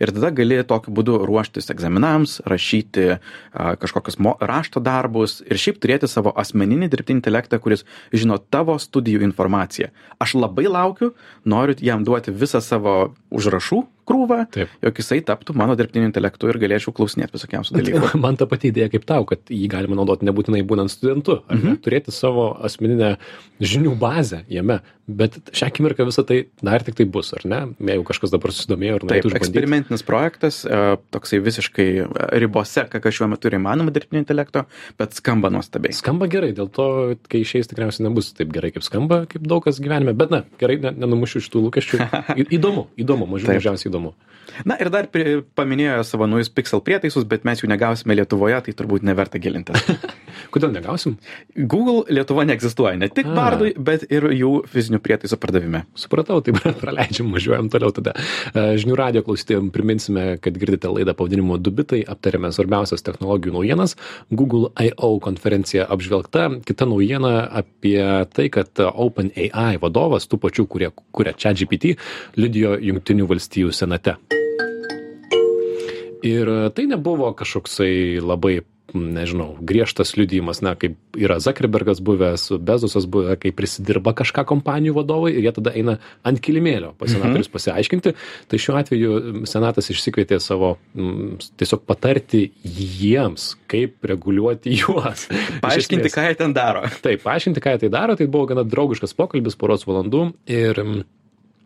ir 0.00 0.12
tada 0.14 0.30
gali 0.34 0.60
tokiu 0.66 0.94
būdu 0.94 1.18
ruoštis 1.28 1.70
egzaminams 1.74 2.38
rašyti 2.48 3.18
kažkokius 3.52 4.18
rašto 4.40 4.82
darbus 4.84 5.40
ir 5.46 5.60
šiaip 5.60 5.80
turėti 5.82 6.10
savo 6.10 6.32
asmeninį 6.38 6.90
dirbtinį 6.92 7.20
intelektą 7.20 7.60
kuris 7.62 7.84
žino 8.12 8.38
tavo 8.38 8.78
studijų 8.78 9.24
informaciją. 9.26 9.90
Aš 10.22 10.38
labai 10.38 10.68
laukiu 10.70 11.12
noriu 11.44 11.76
jam 11.80 12.04
duoti 12.06 12.34
visą 12.34 12.62
savo 12.64 13.14
užrašų 13.30 13.84
krūvą, 14.08 14.40
Taip. 14.54 14.72
jog 14.84 15.00
jisai 15.02 15.20
taptų 15.26 15.56
mano 15.58 15.76
dirbtiniu 15.78 16.08
intelektu 16.08 16.50
ir 16.50 16.60
galėčiau 16.62 16.94
klausinėti 16.96 17.36
visokiausių 17.36 17.78
dalykų. 17.78 18.12
Man 18.24 18.38
ta 18.40 18.48
pati 18.50 18.72
idėja 18.72 18.90
kaip 18.94 19.06
tau, 19.08 19.26
kad 19.28 19.52
jį 19.52 19.68
galima 19.72 19.98
naudoti 19.98 20.28
nebūtinai 20.28 20.64
būnant 20.68 20.92
studentu, 20.92 21.42
ar? 21.46 21.58
Mhm. 21.58 21.80
Turėti 21.84 22.14
savo 22.14 22.50
asmeninę 22.64 23.16
žinių 23.58 23.96
bazę 23.98 24.44
jame, 24.52 24.80
bet 25.08 25.38
šią 25.56 25.70
akimirką 25.70 26.04
visą 26.06 26.22
tai 26.28 26.38
dar 26.62 26.84
tik 26.84 26.98
tai 26.98 27.06
bus, 27.08 27.32
ar 27.34 27.44
ne? 27.48 27.60
Jeigu 27.80 28.04
kažkas 28.06 28.32
dabar 28.34 28.52
susidomėjo 28.54 28.98
ir 28.98 29.06
norėtų 29.08 29.30
išbandyti. 29.30 29.40
Eksperimentinis 29.40 30.04
projektas, 30.06 30.60
e, 30.68 30.98
toksai 31.14 31.40
visiškai 31.42 31.88
ribose, 32.42 32.84
ką 32.92 33.12
šiuo 33.14 33.30
metu 33.32 33.50
yra 33.50 33.58
įmanoma 33.58 33.94
dirbtinio 33.94 34.22
intelekto, 34.22 34.66
bet 35.00 35.16
skamba 35.18 35.50
nuostabiai. 35.54 35.96
Skamba 35.96 36.28
gerai, 36.30 36.52
dėl 36.56 36.70
to, 36.70 36.88
kai 37.30 37.42
išeis 37.42 37.70
tikriausiai 37.72 38.06
nebus 38.06 38.30
taip 38.36 38.52
gerai, 38.54 38.70
kaip 38.74 38.86
skamba, 38.86 39.22
kaip 39.30 39.48
daug 39.48 39.64
kas 39.64 39.80
gyvenime, 39.82 40.14
bet 40.18 40.34
na, 40.34 40.44
gerai, 40.60 40.78
nenumušiu 40.92 41.42
iš 41.42 41.50
tų 41.50 41.64
lūkesčių. 41.66 42.02
Įdomu, 42.58 42.86
įdomu, 43.00 43.26
mažiau 43.32 43.56
mažiausiai 43.56 43.90
įdomu 43.90 43.97
įdomu. 43.98 44.14
Na 44.64 44.78
ir 44.80 44.88
dar 44.90 45.06
paminėjo 45.58 46.00
savo 46.08 46.26
naujus 46.26 46.48
Pixel 46.50 46.80
prietaisus, 46.82 47.26
bet 47.28 47.44
mes 47.44 47.60
jų 47.60 47.68
negausime 47.68 48.16
Lietuvoje, 48.16 48.56
tai 48.64 48.72
turbūt 48.74 49.04
neverta 49.04 49.38
gilinti. 49.38 49.76
Kodėl 50.54 50.72
negausim? 50.72 51.18
Google 51.54 52.06
Lietuva 52.08 52.46
neegzistuoja, 52.48 52.96
ne 52.98 53.10
tik 53.12 53.28
A. 53.28 53.34
bardui, 53.36 53.74
bet 53.76 54.06
ir 54.08 54.24
jų 54.32 54.64
fizinių 54.70 55.02
prietaisų 55.04 55.38
pardavime. 55.40 55.82
Supratau, 55.98 56.40
tai 56.44 56.54
praleidžiam, 56.82 57.28
važiuojam 57.34 57.68
toliau 57.72 57.92
tada. 57.94 58.14
Žinių 58.54 58.96
radio 58.98 59.22
klausytėjim 59.26 59.68
priminsime, 59.74 60.26
kad 60.42 60.56
girdite 60.58 60.90
laidą 60.90 61.14
pavadinimu 61.18 61.60
Dubitai, 61.60 62.00
aptarėme 62.08 62.50
svarbiausias 62.54 63.04
technologijų 63.06 63.58
naujienas, 63.58 63.98
Google 64.32 64.72
I.O. 64.80 65.12
konferencija 65.22 65.86
apžvelgta, 65.92 66.48
kita 66.66 66.88
naujiena 66.88 67.34
apie 67.60 68.00
tai, 68.32 68.48
kad 68.54 68.80
OpenAI 68.88 69.76
vadovas, 69.82 70.26
tų 70.26 70.40
pačių, 70.46 70.66
kurie 70.72 70.90
kuria 71.18 71.34
čia 71.36 71.52
GPT, 71.58 71.96
liudijo 72.38 72.76
Junktinių 72.88 73.26
valstijų 73.28 73.72
senate. 73.88 74.16
Ir 76.22 76.50
tai 76.74 76.88
nebuvo 76.90 77.30
kažkoksai 77.32 78.18
labai 78.20 78.60
nežinau, 78.94 79.52
griežtas 79.60 80.14
liudijimas, 80.16 80.62
na, 80.64 80.72
kaip 80.72 80.96
yra 81.12 81.36
Zuckerbergas 81.44 82.00
buvęs, 82.00 82.46
Bezosas 82.64 83.04
buvę, 83.04 83.36
kai 83.36 83.52
prisidirba 83.52 84.14
kažką 84.16 84.46
kompanijų 84.48 84.94
vadovai 84.96 85.34
ir 85.34 85.44
jie 85.44 85.52
tada 85.58 85.74
eina 85.76 85.98
ant 86.24 86.40
kilimėlio 86.40 86.94
pas 86.96 87.10
mhm. 87.10 87.18
senatorius 87.18 87.52
pasiaiškinti. 87.52 88.14
Tai 88.48 88.60
šiuo 88.64 88.78
atveju 88.80 89.18
senatas 89.50 89.92
išsikvietė 89.92 90.40
savo 90.40 90.78
m, 90.96 91.36
tiesiog 91.60 91.84
patarti 91.84 92.46
jiems, 92.64 93.50
kaip 93.68 94.08
reguliuoti 94.08 94.78
juos. 94.80 95.28
Paaiškinti, 95.64 96.08
ką 96.14 96.24
jie 96.30 96.40
ten 96.40 96.56
daro. 96.56 96.86
Taip, 97.04 97.20
paaiškinti, 97.26 97.62
ką 97.64 97.76
jie 97.76 97.84
tai 97.84 97.92
daro, 97.92 98.16
tai 98.16 98.30
buvo 98.30 98.48
gana 98.54 98.64
draugiškas 98.64 99.12
pokalbis 99.18 99.60
poros 99.60 99.84
valandų 99.84 100.30
ir 100.48 100.82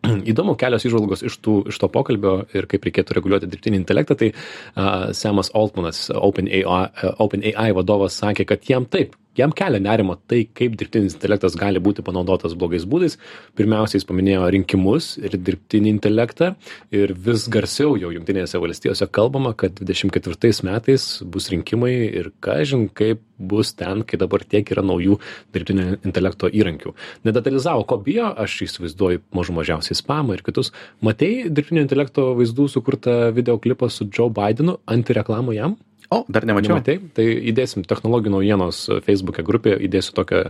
Įdomu, 0.31 0.57
kelios 0.59 0.85
išvalgos 0.87 1.23
iš, 1.27 1.39
tų, 1.43 1.57
iš 1.71 1.79
to 1.79 1.89
pokalbio 1.91 2.35
ir 2.55 2.67
kaip 2.71 2.87
reikėtų 2.87 3.17
reguliuoti 3.17 3.49
dirbtinį 3.51 3.81
intelektą, 3.81 4.17
tai 4.19 4.31
uh, 4.33 5.11
Samas 5.15 5.51
Altmanas, 5.55 6.05
OpenAI, 6.13 6.63
uh, 6.67 7.13
OpenAI 7.23 7.71
vadovas, 7.77 8.17
sakė, 8.19 8.47
kad 8.49 8.67
jam 8.69 8.87
taip, 8.89 9.15
jam 9.37 9.53
kelia 9.55 9.81
nerimo 9.81 10.15
tai 10.29 10.43
kaip 10.45 10.77
dirbtinis 10.79 11.17
intelektas 11.17 11.57
gali 11.59 11.81
būti 11.83 12.05
panaudotas 12.05 12.55
blogais 12.57 12.85
būdais. 12.89 13.17
Pirmiausia 13.57 13.99
jis 13.99 14.07
paminėjo 14.09 14.47
rinkimus 14.55 15.13
ir 15.21 15.37
dirbtinį 15.37 15.93
intelektą. 15.97 16.53
Ir 16.93 17.15
vis 17.27 17.47
garsiau 17.51 17.97
jau 17.99 18.13
jungtinėse 18.13 18.61
valstijose 18.61 19.07
kalbama 19.13 19.53
kad 19.57 19.75
dvidešim 19.79 20.13
ketvirtais 20.13 20.63
metais 20.65 21.07
bus 21.23 21.49
rinkimai 21.53 21.93
ir 22.09 22.31
kažin 22.43 22.89
kaip 22.93 23.23
bus 23.37 23.73
ten 23.73 24.03
kai 24.07 24.19
dabar 24.21 24.43
tiek 24.45 24.69
yra 24.71 24.83
naujų 24.85 25.17
dirbtinio 25.55 25.97
intelekto 26.05 26.49
įrankių. 26.53 26.93
Nedetalizavo 27.27 27.85
ko 27.89 27.97
bijo 28.05 28.29
aš 28.39 28.59
įsivaizduoju 28.67 29.23
mažų 29.35 29.57
mažiausiai 29.57 29.97
spamą 29.97 30.37
ir 30.37 30.45
kitus. 30.45 30.71
Matei 31.03 31.49
dirbtinio 31.49 31.83
intelekto 31.83 32.31
vaizdų 32.37 32.69
sukurtą 32.71 33.17
video 33.35 33.57
klipą 33.61 33.89
su 33.91 34.07
džo 34.07 34.29
baidenu 34.33 34.77
antireklamą 34.85 35.57
jam 35.57 35.75
O, 36.13 36.21
dar 36.29 36.45
nemačiau. 36.47 36.77
Nematei? 36.77 36.99
Tai 37.15 37.25
įdėsim 37.51 37.85
technologijų 37.89 38.35
naujienos 38.35 38.83
Facebook'e 39.05 39.45
grupėje, 39.45 39.79
įdėsiu 39.87 40.13
tokią 40.19 40.43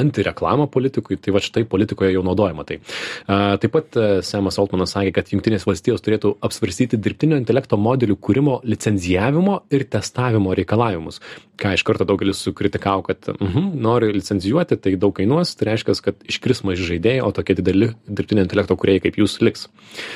antireklamą 0.00 0.68
politikui, 0.72 1.18
tai 1.20 1.34
va 1.36 1.42
štai 1.44 1.64
politikoje 1.68 2.14
jau 2.14 2.24
naudojama 2.26 2.64
tai. 2.68 2.80
A, 3.26 3.58
taip 3.62 3.74
pat 3.76 3.98
e, 4.00 4.08
Semas 4.26 4.58
Altmanas 4.62 4.94
sakė, 4.96 5.14
kad 5.18 5.32
Junktinės 5.34 5.66
valstijos 5.68 6.04
turėtų 6.04 6.36
apsvarstyti 6.44 7.00
dirbtinio 7.02 7.38
intelekto 7.40 7.78
modelių 7.80 8.16
kūrimo 8.22 8.58
licenzijavimo 8.66 9.62
ir 9.74 9.86
testavimo 9.92 10.56
reikalavimus. 10.56 11.20
Ką 11.62 11.74
iš 11.76 11.84
karto 11.86 12.06
daugelis 12.08 12.40
sukritikavo, 12.42 13.04
kad 13.06 13.28
uh 13.28 13.36
mhm, 13.36 13.58
-huh, 13.58 13.80
nori 13.86 14.12
licenzijuoti, 14.12 14.76
tai 14.76 14.96
daug 14.96 15.14
kainuos, 15.14 15.54
tai 15.56 15.68
reiškia, 15.70 15.94
kad 16.02 16.16
iškris 16.28 16.64
maži 16.64 16.88
žaidėjai, 16.94 17.22
o 17.22 17.30
tokie 17.32 17.54
dideli 17.54 17.92
dirbtinio 18.06 18.42
intelekto 18.42 18.76
kuriejai 18.76 19.04
kaip 19.06 19.18
jūs 19.20 19.38
liks. 19.44 19.68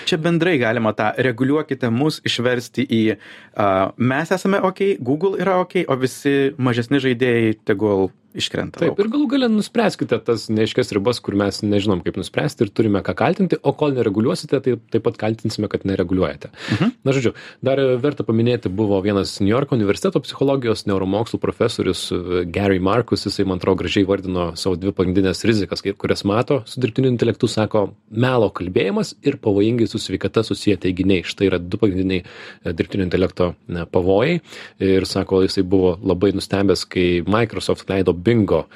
Čia 0.08 0.18
bendrai 0.18 0.56
galima 0.58 0.92
tą 0.96 1.12
reguliuokite 1.16 1.90
mus 1.90 2.20
išversti 2.24 2.86
į 2.86 3.02
uh, 3.16 3.92
mes 3.96 4.32
esame 4.32 4.60
ok, 4.64 4.80
Google 5.00 5.40
yra 5.42 5.58
ok, 5.62 5.82
o 5.90 5.96
visi 6.00 6.36
mažesni 6.58 7.02
žaidėjai 7.02 7.56
tegul 7.68 8.10
iškrenta. 8.38 8.80
Taip, 8.82 8.92
lauk. 8.92 9.02
ir 9.02 9.10
galų 9.12 9.28
galę 9.32 9.48
nuspręskite 9.52 10.18
tas 10.26 10.46
neaiškias 10.52 10.92
ribas, 10.96 11.20
kur 11.24 11.36
mes 11.38 11.62
nežinom, 11.64 12.02
kaip 12.04 12.18
nuspręsti 12.20 12.66
ir 12.66 12.72
turime 12.74 13.02
ką 13.06 13.14
kaltinti, 13.18 13.58
o 13.62 13.72
kol 13.76 13.94
nereguliuosite, 13.96 14.60
tai 14.62 14.76
taip 14.92 15.04
pat 15.06 15.18
kaltinsime, 15.20 15.70
kad 15.72 15.86
nereguliuojate. 15.88 16.52
Mhm. 16.76 16.92
Na, 17.06 17.14
žodžiu, 17.16 17.32
dar 17.64 17.80
verta 18.02 18.26
paminėti 18.26 18.70
buvo 18.72 19.00
vienas 19.04 19.36
New 19.40 19.50
York 19.50 19.72
universiteto 19.76 20.20
psichologijos 20.24 20.86
neuromokslų 20.90 21.40
profesorius 21.42 22.06
e, 22.12 22.44
Gary 22.52 22.80
Markus, 22.82 23.26
jisai, 23.28 23.46
man 23.48 23.60
atrodo, 23.60 23.80
gražiai 23.82 24.06
vardino 24.08 24.48
savo 24.58 24.76
dvi 24.80 24.92
pagrindinės 24.96 25.44
rizikas, 25.48 25.84
kurias 25.96 26.24
mato 26.28 26.62
su 26.68 26.82
dirbtiniu 26.82 27.10
intelektu, 27.12 27.48
sako, 27.50 27.86
melo 28.10 28.50
kalbėjimas 28.54 29.14
ir 29.26 29.38
pavojingai 29.42 29.88
su 29.90 30.00
sveikata 30.02 30.44
susiję 30.46 30.78
teiginiai. 30.82 31.24
Štai 31.26 31.50
yra 31.50 31.60
du 31.62 31.80
pagrindiniai 31.80 32.22
e, 32.22 32.74
dirbtinio 32.76 33.06
intelekto 33.06 33.52
pavojai. 33.92 34.40
Ir 34.82 35.06
sako, 35.08 35.42
jisai 35.46 35.64
buvo 35.66 35.96
labai 36.02 36.32
nustebęs, 36.36 36.84
kai 36.90 37.06
Microsoft 37.26 37.88
leido 37.90 38.14
bingo 38.26 38.66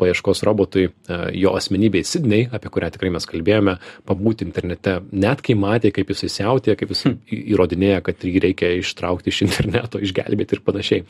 paieškos 0.00 0.42
robotui 0.48 0.86
jo 1.36 1.52
asmenybei 1.58 2.04
Sidney, 2.08 2.46
apie 2.56 2.70
kurią 2.72 2.88
tikrai 2.94 3.10
mes 3.12 3.26
kalbėjome, 3.28 3.76
pabūti 4.08 4.46
internete, 4.48 4.98
net 5.12 5.42
kai 5.44 5.56
matė, 5.60 5.92
kaip 5.94 6.12
jisai 6.14 6.30
siautė, 6.32 6.76
kaip 6.80 6.94
jis 6.94 7.04
įrodinėja, 7.52 8.00
kad 8.06 8.24
jį 8.24 8.42
reikia 8.46 8.72
ištraukti 8.80 9.32
iš 9.32 9.42
interneto, 9.48 10.00
išgelbėti 10.02 10.56
ir 10.56 10.64
panašiai. 10.64 11.04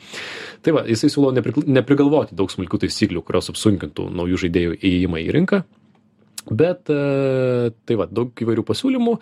Tai 0.65 0.75
va, 0.75 0.83
jisai 0.89 1.11
siūlo 1.13 1.31
neprigalvoti 1.35 2.35
daug 2.35 2.51
smulkių 2.51 2.83
taisyklių, 2.83 3.23
kurios 3.23 3.49
apsunkintų 3.53 4.09
naujų 4.11 4.43
žaidėjų 4.45 4.77
įėjimą 4.81 5.23
į 5.23 5.31
rinką 5.39 5.63
bet 6.49 6.91
e, 6.91 7.71
tai 7.87 7.97
va 7.99 8.07
daug 8.09 8.43
įvairių 8.45 8.65
pasiūlymų. 8.67 9.15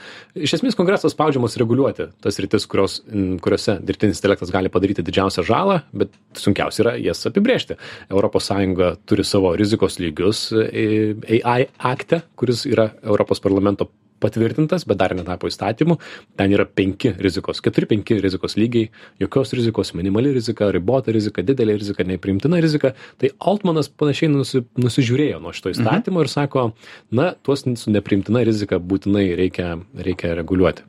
Iš 0.47 0.57
esmės 0.59 0.77
kongresas 0.79 1.15
spaudžiamas 1.15 1.57
reguliuoti 1.61 2.09
tas 2.23 2.37
sritis 2.37 2.67
kurios 2.69 2.99
kuriose 3.43 3.77
dirbtinis 3.85 4.21
intelektas 4.21 4.53
gali 4.53 4.71
padaryti 4.73 5.05
didžiausią 5.05 5.45
žalą 5.47 5.81
bet 5.95 6.15
sunkiausia 6.37 6.85
yra 6.85 6.95
jas 7.01 7.25
apibrėžti. 7.29 7.79
Sąjunga 8.41 8.95
turi 9.05 9.23
savo 9.27 9.53
rizikos 9.59 9.99
lygius 10.01 10.47
e, 10.55 11.13
ai 11.45 11.67
akte 11.77 12.23
kuris 12.39 12.65
yra 12.69 12.89
europos 13.03 13.43
parlamento 13.43 13.91
patvirtintas, 14.21 14.85
bet 14.87 14.99
dar 15.01 15.15
netapo 15.17 15.49
įstatymu. 15.51 15.97
Ten 16.39 16.55
yra 16.55 16.65
penki 16.65 17.13
rizikos, 17.21 17.61
keturi, 17.65 17.89
penki 17.91 18.19
rizikos 18.21 18.57
lygiai, 18.59 18.91
jokios 19.21 19.53
rizikos, 19.57 19.93
minimali 19.97 20.33
rizika, 20.35 20.69
ribota 20.73 21.13
rizika, 21.15 21.43
didelė 21.45 21.77
rizika, 21.81 22.05
nepriimtina 22.07 22.61
rizika. 22.63 22.93
Tai 23.21 23.33
Altmanas 23.51 23.91
panašiai 23.91 24.31
nusi, 24.31 24.63
nusižiūrėjo 24.81 25.41
nuo 25.43 25.53
šito 25.55 25.73
įstatymo 25.75 26.19
mhm. 26.19 26.25
ir 26.25 26.31
sako, 26.31 26.67
na, 27.17 27.31
tuos 27.43 27.65
su 27.65 27.93
nepriimtina 27.93 28.45
rizika 28.47 28.79
būtinai 28.81 29.27
reikia, 29.39 29.75
reikia 29.97 30.35
reguliuoti. 30.39 30.87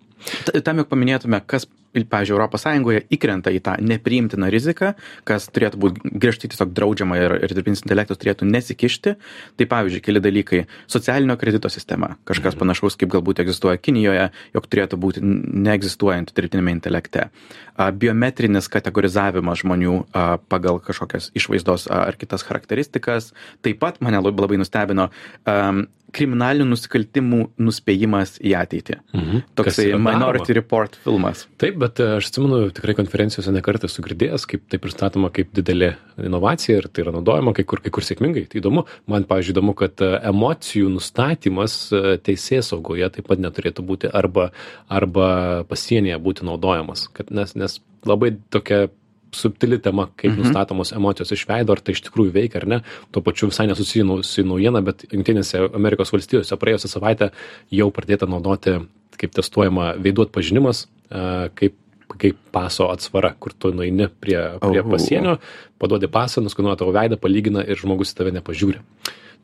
Tam 0.62 0.78
jau 0.78 0.86
paminėtume, 0.86 1.40
kas 1.50 1.66
pavyzdžiui 1.94 2.36
europos 2.36 2.62
sąjungoje 2.64 3.04
įkrenta 3.12 3.52
į 3.52 3.60
tą 3.60 3.76
nepriimtiną 3.80 4.48
riziką 4.52 4.94
kas 5.28 5.48
turėtų 5.52 5.78
būt 5.82 5.98
griežtai 6.04 6.50
tiesiog 6.52 6.72
draudžiama 6.74 7.18
ir 7.20 7.34
ir 7.44 7.54
dirbtinis 7.54 7.82
intelektas 7.84 8.18
turėtų 8.20 8.46
nesikišti. 8.48 9.14
Tai 9.56 9.66
pavyzdžiui 9.70 10.02
keli 10.04 10.20
dalykai. 10.24 10.62
Socialinio 10.90 11.36
kredito 11.36 11.68
sistema. 11.72 12.16
Kažkas 12.28 12.54
Mhm. 12.54 12.58
panašaus 12.60 12.96
kaip 12.96 13.10
galbūt 13.10 13.40
egzistuoja 13.44 13.76
kinijoje 13.78 14.30
jog 14.54 14.66
turėtų 14.66 14.96
būti 14.98 15.20
neegzistuojant 15.22 16.32
dirbtiniame 16.34 16.70
intelekte. 16.72 17.30
A 17.76 17.90
biometrinis 17.90 18.68
kategorizavimas 18.68 19.62
žmonių 19.62 20.06
a 20.14 20.38
pagal 20.38 20.80
kažkokias 20.80 21.30
išvaizdos 21.34 21.90
ar 21.90 22.16
kitas 22.16 22.42
charakteristikas. 22.42 23.32
Taip 23.62 23.78
pat 23.78 24.00
mane 24.00 24.18
lab- 24.18 24.40
labai 24.40 24.56
nustebino 24.58 25.10
am 25.44 25.86
kriminalinių 26.14 26.68
nusikaltimų 26.70 27.40
nuspėjimas 27.62 28.36
į 28.42 28.54
ateitį. 28.60 28.98
Mhm. 29.16 29.42
Toksai 29.58 29.88
minority 29.96 30.56
report 30.56 30.98
filmas. 31.04 31.46
Taip, 31.60 31.78
bet 31.82 32.00
e, 32.02 32.08
aš 32.18 32.30
atsimenu 32.30 32.70
tikrai 32.74 32.94
konferencijose 32.98 33.54
nekartą 33.54 33.90
esu 33.90 34.04
girdėjęs, 34.04 34.46
kaip 34.50 34.64
tai 34.72 34.80
pristatoma 34.82 35.32
kaip 35.34 35.52
didelė 35.56 35.94
inovacija 36.22 36.80
ir 36.80 36.88
tai 36.92 37.06
yra 37.06 37.14
naudojama 37.16 37.54
kai 37.56 37.66
kur, 37.68 37.82
kai 37.84 37.92
kur 37.94 38.06
sėkmingai. 38.06 38.44
Tai 38.52 38.60
įdomu, 38.60 38.86
man, 39.10 39.26
pavyzdžiui, 39.28 39.56
įdomu, 39.56 39.76
kad 39.78 40.04
e, 40.04 40.10
emocijų 40.32 40.92
nustatymas 40.92 41.78
e, 41.92 42.16
teisės 42.22 42.72
saugoje 42.72 43.08
taip 43.16 43.30
pat 43.30 43.42
neturėtų 43.42 43.86
būti 43.86 44.12
arba, 44.12 44.50
arba 44.92 45.28
pasienyje 45.70 46.20
būti 46.22 46.48
naudojamas, 46.48 47.08
kad, 47.16 47.32
nes, 47.34 47.56
nes 47.58 47.80
labai 48.08 48.34
tokia 48.52 48.86
subtili 49.36 49.78
tema, 49.82 50.08
kaip 50.16 50.32
mhm. 50.32 50.46
nustatomos 50.46 50.92
emocijos 50.96 51.32
iš 51.34 51.44
veido, 51.48 51.74
ar 51.74 51.82
tai 51.84 51.96
iš 51.96 52.04
tikrųjų 52.08 52.34
veikia 52.34 52.62
ar 52.62 52.68
ne. 52.68 52.80
Tuo 53.14 53.22
pačiu 53.24 53.50
visai 53.50 53.68
nesusijusi 53.70 54.44
naujiena, 54.46 54.82
bet 54.84 55.06
Junktinėse 55.10 55.68
Amerikos 55.72 56.12
valstijose 56.14 56.58
praėjusią 56.60 56.90
savaitę 56.96 57.30
jau 57.72 57.88
pradėta 57.94 58.28
naudoti 58.30 58.78
kaip 59.20 59.34
testuojama 59.36 59.92
veidų 60.02 60.26
atpažinimas, 60.28 60.86
e, 61.10 61.24
kaip 61.58 61.78
kaip 62.18 62.36
paso 62.52 62.90
atsvara, 62.92 63.32
kur 63.40 63.54
tu 63.56 63.70
nueini 63.72 64.08
prie, 64.20 64.36
prie 64.60 64.82
pasienio, 64.84 65.38
paduodi 65.80 66.10
pasą, 66.12 66.42
nuskanuoja 66.44 66.76
tavo 66.82 66.92
veidą, 66.92 67.16
palygina 67.20 67.62
ir 67.64 67.80
žmogus 67.80 68.12
į 68.12 68.18
tave 68.18 68.34
nepažiūri. 68.36 68.82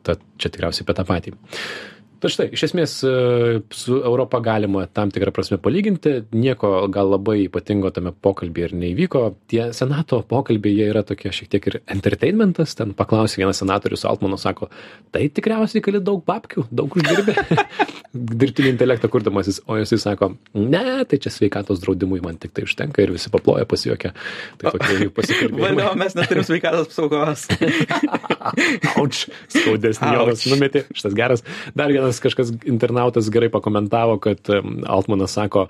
Tad 0.05 0.21
čia 0.39 0.51
tikriausiai 0.53 0.85
apie 0.85 0.95
tą 0.99 1.05
patį. 1.07 1.33
Bet 2.19 2.33
štai, 2.33 2.49
iš 2.51 2.65
esmės 2.67 2.93
e, 3.07 3.11
su 3.71 3.97
Europa 4.03 4.41
galima 4.43 4.83
tam 4.91 5.11
tikrą 5.13 5.31
prasme 5.35 5.55
palyginti, 5.63 6.17
nieko 6.35 6.71
gal 6.91 7.13
labai 7.13 7.45
ypatingo 7.45 7.91
tame 7.95 8.11
pokalbėje 8.11 8.69
ir 8.69 8.73
neįvyko. 8.81 9.21
Tie 9.51 9.61
senato 9.75 10.19
pokalbiai, 10.27 10.75
jie 10.81 10.89
yra 10.91 11.05
tokie 11.07 11.31
šiek 11.35 11.47
tiek 11.53 11.69
ir 11.71 11.77
entertainmentas, 11.87 12.75
ten 12.75 12.91
paklausė 12.97 13.39
vienas 13.39 13.61
senatorius 13.63 14.03
Altmano, 14.09 14.35
sako, 14.41 14.67
tai 15.15 15.29
tikriausiai 15.31 15.83
gali 15.85 16.01
daug 16.03 16.19
babkių, 16.27 16.65
daug 16.75 16.99
uždirbė. 16.99 17.37
Dirbtinį 18.41 18.73
intelektą 18.73 19.07
kurdamasis, 19.13 19.61
o 19.69 19.77
jisai 19.79 20.01
sako, 20.01 20.31
ne, 20.57 20.83
tai 21.07 21.21
čia 21.21 21.31
sveikatos 21.31 21.79
draudimui 21.83 22.19
man 22.25 22.39
tik 22.41 22.55
tai 22.57 22.65
užtenka 22.65 23.03
ir 23.05 23.13
visi 23.13 23.31
paploja 23.31 23.67
pasijuokia. 23.69 24.11
Tai 24.59 24.73
tokie 24.75 25.05
jų 25.05 25.13
pasikalbėjimai. 25.15 25.71
Valio, 25.77 25.95
mes 26.01 26.17
neturim 26.17 26.47
sveikatos 26.47 26.89
apsaugos. 26.89 27.45
Auč, 28.97 29.27
skaudesnį 29.53 30.13
Jonas 30.17 30.47
numetė, 30.49 30.83
šitas 30.89 31.15
geras. 31.15 31.45
Dar 31.77 31.93
vienas 31.93 32.08
kažkas 32.17 32.49
internautas 32.65 33.29
gerai 33.29 33.51
pakomentavo, 33.53 34.17
kad 34.23 34.49
Altmanas 34.89 35.37
sako, 35.37 35.67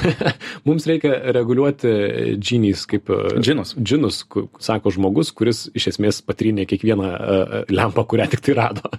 mums 0.68 0.88
reikia 0.88 1.20
reguliuoti 1.36 1.92
džinys 2.40 2.86
kaip... 2.88 3.12
e, 3.12 3.36
Džinus. 3.40 3.74
Džinus, 3.76 4.22
sako 4.62 4.94
žmogus, 4.96 5.34
kuris 5.36 5.66
iš 5.76 5.90
esmės 5.92 6.22
patrynė 6.24 6.64
kiekvieną 6.70 7.12
e, 7.12 7.62
lempą, 7.76 8.06
kurią 8.08 8.30
tik 8.32 8.44
tai 8.46 8.56
rado. 8.56 8.90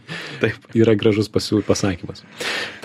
Taip. 0.43 0.69
Yra 0.79 0.93
gražus 0.99 1.31
pasiū, 1.33 1.63
pasakymas. 1.67 2.25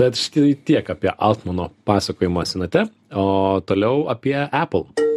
Tad 0.01 0.17
štai 0.19 0.55
tiek 0.65 0.93
apie 0.97 1.13
Altmano 1.13 1.71
pasakojimą 1.89 2.49
senate, 2.49 2.89
o 3.13 3.61
toliau 3.67 4.07
apie 4.13 4.39
Apple. 4.41 5.12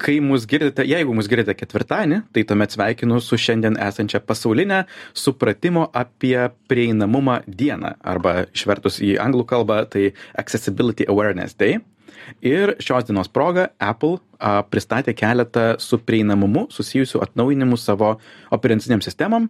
Kai 0.00 0.16
mus 0.24 0.46
girdite, 0.48 0.84
jeigu 0.88 1.12
mus 1.12 1.28
girdite 1.28 1.52
ketvirtadienį, 1.58 2.22
tai 2.32 2.44
tuomet 2.48 2.72
sveikinu 2.72 3.18
su 3.20 3.36
šiandien 3.36 3.76
esančia 3.84 4.22
pasaulinė 4.24 4.86
supratimo 5.12 5.90
apie 5.92 6.36
prieinamumą 6.72 7.42
dieną, 7.44 7.96
arba 8.00 8.46
išvertus 8.48 9.02
į 9.04 9.18
anglų 9.20 9.44
kalbą, 9.50 9.82
tai 9.92 10.12
Accessibility 10.40 11.04
Awareness 11.10 11.58
Day. 11.60 11.82
Ir 12.44 12.76
šios 12.80 13.06
dienos 13.08 13.28
proga 13.32 13.68
Apple 13.82 14.20
a, 14.38 14.60
pristatė 14.64 15.14
keletą 15.16 15.74
su 15.82 15.98
prieinamumu 16.00 16.66
susijusių 16.72 17.20
atnaujinimų 17.26 17.78
savo 17.80 18.14
operaciniam 18.54 19.02
sistemam. 19.04 19.48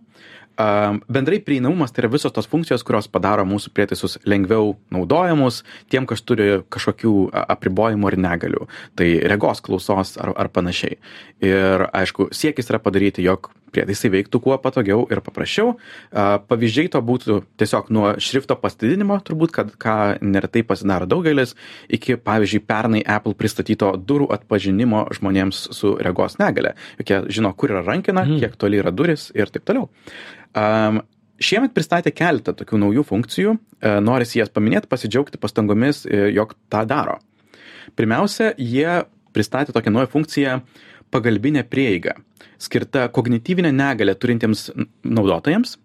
Bendrai 0.59 1.39
prieinamumas 1.41 1.93
tai 1.93 2.05
yra 2.05 2.13
visos 2.13 2.33
tos 2.37 2.49
funkcijos, 2.51 2.85
kurios 2.85 3.09
padaro 3.09 3.47
mūsų 3.49 3.73
prietaisus 3.73 4.19
lengviau 4.29 4.75
naudojamus 4.93 5.63
tiem, 5.93 6.09
kas 6.09 6.21
turi 6.27 6.61
kažkokių 6.69 7.15
apribojimų 7.57 8.11
ar 8.11 8.19
negalių. 8.27 8.67
Tai 8.99 9.09
regos 9.33 9.63
klausos 9.65 10.17
ar, 10.21 10.35
ar 10.37 10.51
panašiai. 10.53 10.99
Ir 11.45 11.87
aišku, 11.97 12.29
siekis 12.37 12.69
yra 12.73 12.83
padaryti, 12.83 13.25
jog 13.25 13.53
prietaisai 13.72 14.11
veiktų 14.14 14.40
kuo 14.44 14.56
patogiau 14.62 15.06
ir 15.11 15.20
paprasčiau. 15.24 15.76
Pavyzdžiai 16.12 16.90
to 16.94 17.00
būtų 17.04 17.40
tiesiog 17.61 17.90
nuo 17.94 18.14
šrifto 18.20 18.56
pastidinimo, 18.61 19.20
turbūt, 19.26 19.54
kad 19.54 19.70
ką 19.80 19.96
neretai 20.22 20.62
pasidaro 20.66 21.06
daugelis, 21.11 21.54
iki, 21.88 22.16
pavyzdžiui, 22.20 22.64
pernai 22.66 23.02
Apple 23.06 23.35
pristatyto 23.38 23.92
durų 23.96 24.30
atpažinimo 24.37 25.06
žmonėms 25.16 25.68
su 25.76 25.94
regos 26.02 26.38
negale. 26.42 26.74
Juk 26.98 27.14
jie 27.14 27.22
žino, 27.38 27.54
kur 27.56 27.70
yra 27.74 27.85
rankina, 27.87 28.26
Mhm. 28.26 28.40
kiek 28.40 28.56
toli 28.56 28.78
yra 28.83 28.90
duris 28.90 29.30
ir 29.35 29.46
taip 29.46 29.64
toliau. 29.64 29.88
Um, 30.54 31.02
Šiemet 31.40 31.72
pristatė 31.72 32.11
keletą 32.12 32.52
tokių 32.52 32.76
naujų 32.76 33.02
funkcijų, 33.09 33.52
e, 33.80 34.00
norisi 34.04 34.37
jas 34.38 34.50
paminėti, 34.52 34.90
pasidžiaugti 34.92 35.38
pastangomis, 35.40 36.04
e, 36.04 36.28
jog 36.37 36.52
tą 36.68 36.83
daro. 36.85 37.14
Pirmiausia, 37.96 38.52
jie 38.59 39.06
pristatė 39.33 39.72
tokią 39.72 39.90
naują 39.90 40.11
funkciją 40.12 40.61
pagalbinė 41.11 41.64
prieiga, 41.68 42.16
skirta 42.61 43.09
kognityvinę 43.12 43.73
negalę 43.75 44.14
turintiems 44.14 44.70
naudotojams. 45.05 45.79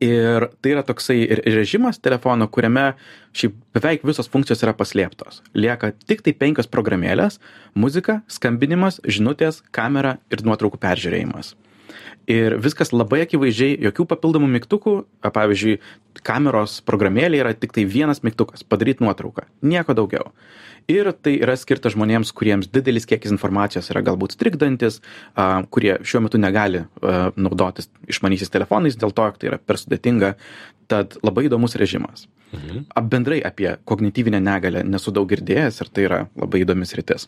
Ir 0.00 0.46
tai 0.64 0.70
yra 0.72 0.80
toksai 0.80 1.18
režimas 1.52 1.98
telefono, 2.00 2.46
kuriame 2.48 2.94
šiaip 3.36 3.58
beveik 3.76 4.06
visos 4.08 4.30
funkcijos 4.32 4.64
yra 4.64 4.72
paslėptos. 4.76 5.42
Lieka 5.52 5.92
tik 6.08 6.22
tai 6.24 6.32
penkios 6.32 6.70
programėlės- 6.72 7.36
muzika, 7.82 8.22
skambinimas, 8.26 9.02
žinutės, 9.04 9.60
kamera 9.76 10.16
ir 10.32 10.40
nuotraukų 10.40 10.80
peržiūrėjimas. 10.80 11.52
Ir 12.30 12.56
viskas 12.56 12.94
labai 12.94 13.26
akivaizdžiai, 13.26 13.76
jokių 13.84 14.06
papildomų 14.08 14.48
mygtukų, 14.54 14.94
pavyzdžiui, 15.20 15.78
kameros 16.24 16.78
programėlė 16.80 17.42
yra 17.42 17.52
tik 17.52 17.74
tai 17.76 17.84
vienas 17.84 18.22
mygtukas- 18.24 18.64
padaryti 18.70 19.04
nuotrauką, 19.04 19.44
nieko 19.60 19.92
daugiau. 19.92 20.32
Ir 20.90 21.08
tai 21.24 21.38
yra 21.40 21.54
skirta 21.56 21.88
žmonėms, 21.92 22.32
kuriems 22.36 22.68
didelis 22.72 23.08
kiekis 23.08 23.32
informacijos 23.32 23.88
yra 23.92 24.02
galbūt 24.04 24.36
trikdantis, 24.40 25.00
a, 25.32 25.64
kurie 25.72 25.96
šiuo 26.04 26.26
metu 26.26 26.40
negali 26.40 26.84
naudotis 27.00 27.88
išmanysiais 28.10 28.52
telefonais 28.52 28.98
dėl 29.00 29.14
to, 29.16 29.24
jog 29.30 29.40
tai 29.40 29.52
yra 29.52 29.60
per 29.60 29.80
sudėtinga. 29.80 30.34
Tad 30.92 31.16
labai 31.24 31.46
įdomus 31.48 31.78
režimas. 31.80 32.26
Mhm. 32.54 32.84
Bendrai 33.08 33.40
apie 33.42 33.76
kognityvinę 33.84 34.40
negalę 34.40 34.84
nesu 34.84 35.10
daug 35.10 35.28
girdėjęs 35.30 35.80
ir 35.80 35.90
tai 35.90 36.04
yra 36.04 36.20
labai 36.36 36.60
įdomis 36.62 36.94
rytis. 36.98 37.26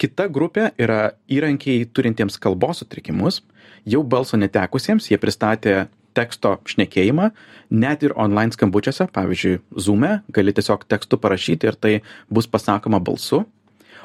Kita 0.00 0.26
grupė 0.32 0.70
yra 0.80 1.12
įrankiai 1.28 1.84
turintiems 1.92 2.40
kalbos 2.42 2.82
sutrikimus, 2.82 3.42
jau 3.84 4.02
balso 4.02 4.40
netekusiems, 4.40 5.10
jie 5.12 5.18
pristatė 5.20 5.76
teksto 6.16 6.56
šnekėjimą, 6.68 7.30
net 7.70 8.04
ir 8.06 8.14
online 8.18 8.54
skambučiuose, 8.56 9.06
pavyzdžiui, 9.14 9.60
Zoom'e, 9.78 10.20
gali 10.34 10.54
tiesiog 10.56 10.86
tekstu 10.90 11.18
parašyti 11.20 11.70
ir 11.70 11.78
tai 11.78 11.94
bus 12.30 12.50
pasakoma 12.50 13.00
balsu. 13.02 13.44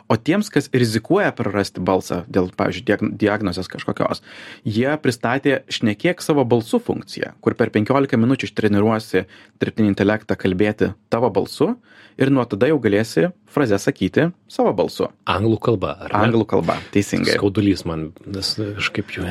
O 0.08 0.18
tiems, 0.22 0.52
kas 0.54 0.68
rizikuoja 0.70 1.32
prarasti 1.34 1.82
balsą 1.82 2.20
dėl, 2.30 2.52
pavyzdžiui, 2.54 2.84
diag- 2.86 3.08
diagnozės 3.18 3.65
kažkokios, 3.72 4.22
jie 4.62 4.91
pristatė 5.02 5.63
šnekėk 5.65 6.22
savo 6.22 6.46
balsu 6.46 6.78
funkciją, 6.78 7.34
kur 7.41 7.58
per 7.58 7.74
15 7.74 8.20
minučių 8.22 8.52
ištreniruosi 8.52 9.26
dirbtinį 9.62 9.96
intelektą 9.96 10.38
kalbėti 10.38 10.91
tavo 11.10 11.32
balsu 11.34 11.74
ir 12.22 12.30
nuo 12.32 12.46
tada 12.48 12.70
jau 12.70 12.78
galėsi 12.80 13.32
frazę 13.56 13.78
sakyti 13.80 14.28
savo 14.52 14.74
balsu. 14.76 15.08
Anglų 15.32 15.58
kalba. 15.63 15.94
ar 16.06 16.12
ne? 16.12 16.22
Anglų 16.28 16.46
kalba, 16.54 16.76
teisingai. 16.94 17.38
Skaudulys 17.38 17.86
man, 17.88 18.10
nes 18.28 18.52
kažkaip 18.60 19.13
jau. 19.15 19.24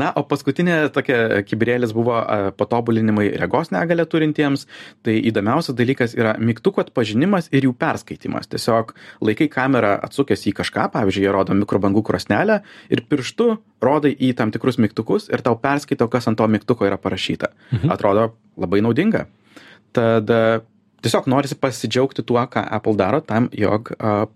Na, 0.00 0.10
o 0.16 0.22
paskutinė 0.28 0.78
tokia 0.94 1.42
kibirėlis 1.46 1.92
buvo 1.96 2.16
patobulinimai 2.58 3.28
regos 3.40 3.72
negalę 3.74 4.06
turintiems. 4.08 4.66
Tai 5.06 5.14
įdomiausias 5.30 5.76
dalykas 5.78 6.16
yra 6.18 6.34
mygtukų 6.40 6.86
atpažinimas 6.86 7.50
ir 7.52 7.68
jų 7.68 7.74
perskaitimas. 7.78 8.47
Naudojamos 8.48 8.58
tiesiog 8.58 8.94
laikai 9.20 9.48
kamerą 9.48 9.98
atsukęs 10.02 10.46
į 10.48 10.54
kažką 10.56 10.90
pavyzdžiui 10.92 11.24
jie 11.24 11.32
rodo 11.32 11.54
mikrobangų 11.54 12.02
krosnelę 12.02 12.62
ir 12.90 13.04
pirštu 13.08 13.58
rodai 13.80 14.14
į 14.14 14.34
tam 14.36 14.50
tikrus 14.50 14.78
mygtukus 14.78 15.28
ir 15.28 15.42
tau 15.42 15.56
perskaito 15.56 16.08
kas 16.08 16.28
ant 16.28 16.38
to 16.38 16.46
mygtuko 16.48 16.86
yra 16.86 16.96
parašyta. 16.96 17.52
Atrodo 17.90 18.34
labai 18.56 18.80
naudinga. 18.80 19.26
Tad 19.92 20.28
tiesiog 21.04 21.28
norisi 21.30 21.56
pasidžiaugti 21.58 22.24
tuo 22.26 22.40
ką 22.50 22.64
apple 22.78 22.96
daro 22.98 23.20
tam 23.24 23.48
jog 23.54 23.92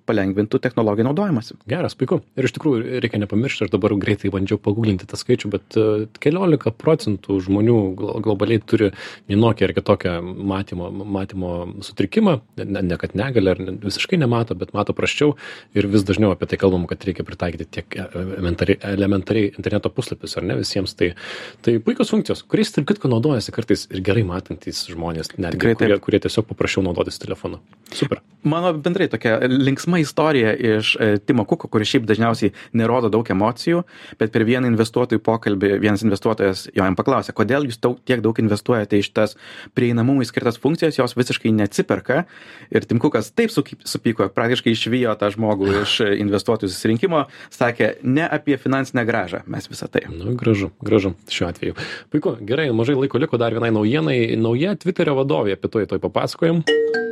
palengvintų 0.06 0.60
technologijų 0.62 1.08
naudojimąsi 1.08 1.58
Geras, 1.70 1.94
puiku. 1.98 2.20
Ir 2.38 2.46
iš 2.46 2.54
tikrųjų 2.56 3.00
reikia 3.02 3.20
nepamiršti, 3.22 3.66
aš 3.66 3.72
dabar 3.72 3.94
greitai 4.00 4.30
bandžiau 4.32 4.58
paguglinti 4.62 5.06
tą 5.08 5.18
skaičių, 5.18 5.50
bet 5.52 5.76
keliolika 6.22 6.72
procentų 6.74 7.38
žmonių 7.46 7.76
glo- 7.98 8.16
globaliai 8.24 8.62
turi 8.64 8.90
vienokį 9.30 9.66
ar 9.68 9.74
kitokią 9.76 10.14
matymo, 10.22 10.90
matymo 10.90 11.52
sutrikimą, 11.84 12.38
ne, 12.62 12.82
ne 12.92 12.98
kad 13.00 13.16
negali 13.18 13.52
ar 13.52 13.62
visiškai 13.82 14.18
nemato, 14.20 14.56
bet 14.58 14.74
mato 14.76 14.94
praščiau 14.96 15.36
ir 15.78 15.88
vis 15.92 16.06
dažniau 16.08 16.32
apie 16.34 16.48
tai 16.50 16.60
kalbam, 16.62 16.86
kad 16.90 17.04
reikia 17.06 17.26
pritaikyti 17.26 17.68
tiek 17.78 17.98
e, 17.98 18.06
elementariai, 18.38 18.78
elementariai 18.92 19.52
interneto 19.56 19.92
puslapius, 19.94 20.36
ar 20.38 20.46
ne 20.48 20.58
visiems. 20.60 20.94
Tai, 20.98 21.12
tai 21.64 21.76
puikios 21.82 22.12
funkcijos, 22.12 22.44
kuriais, 22.50 22.72
tarp 22.74 22.90
kitko, 22.90 23.10
naudojasi 23.12 23.54
kartais 23.54 23.86
ir 23.90 24.02
gerai 24.04 24.24
matantys 24.28 24.84
žmonės, 24.92 25.34
netgi 25.38 25.74
kurie, 25.78 25.98
kurie 26.02 26.22
tiesiog 26.22 26.51
paprašiau 26.52 26.84
naudotis 26.86 27.18
telefonu. 27.22 27.60
Super. 27.92 28.22
mano 28.42 28.72
bendrai 28.72 29.06
tokia 29.08 29.36
linksma 29.46 29.98
istorija 29.98 30.54
iš 30.54 30.96
e, 31.00 31.18
Timo 31.18 31.44
Kuko, 31.44 31.68
kuris 31.68 31.90
šiaip 31.92 32.06
dažniausiai 32.08 32.52
nerodo 32.72 33.10
daug 33.12 33.28
emocijų, 33.30 33.82
bet 34.18 34.32
per 34.34 34.44
vieną 34.48 34.70
investuotojų 34.72 35.22
pokalbį 35.22 35.76
vienas 35.82 36.02
investuotojas 36.02 36.64
jo 36.72 36.86
jam 36.86 36.96
paklausė, 36.98 37.34
kodėl 37.36 37.68
jūs 37.68 37.78
daug, 37.82 38.00
tiek 38.08 38.22
daug 38.24 38.38
investuojate 38.42 38.98
į 38.98 39.06
šitas 39.06 39.36
prieinamumui 39.76 40.26
skirtas 40.26 40.58
funkcijas, 40.62 40.98
jos 40.98 41.14
visiškai 41.18 41.52
neatsiperka. 41.54 42.24
Ir 42.72 42.88
Tim 42.88 42.98
Kukas 43.02 43.30
taip 43.36 43.52
supyko, 43.52 44.26
praktiškai 44.34 44.74
išvijo 44.74 45.14
tą 45.20 45.30
žmogų 45.36 45.70
iš 45.84 45.98
investuotojų 46.24 46.72
susirinkimo, 46.72 47.26
sakė, 47.54 47.94
ne 48.02 48.26
apie 48.26 48.58
finansinę 48.58 49.06
gražą 49.06 49.44
mes 49.46 49.68
visą 49.70 49.88
tai. 49.92 50.06
Nu, 50.10 50.34
gražu, 50.38 50.72
gražu 50.82 51.14
šiuo 51.30 51.48
atveju. 51.50 51.76
Puiku, 52.12 52.34
gerai, 52.42 52.68
mažai 52.74 52.96
laiko 52.98 53.20
liko 53.22 53.38
dar 53.40 53.54
vienai 53.54 53.70
naujienai. 53.74 54.18
Nauja 54.42 54.74
Twitterio 54.80 55.14
vadovė, 55.18 55.56
apie 55.56 55.70
tai 55.72 55.86
toj 55.90 56.02
Dziękuję. 56.42 57.11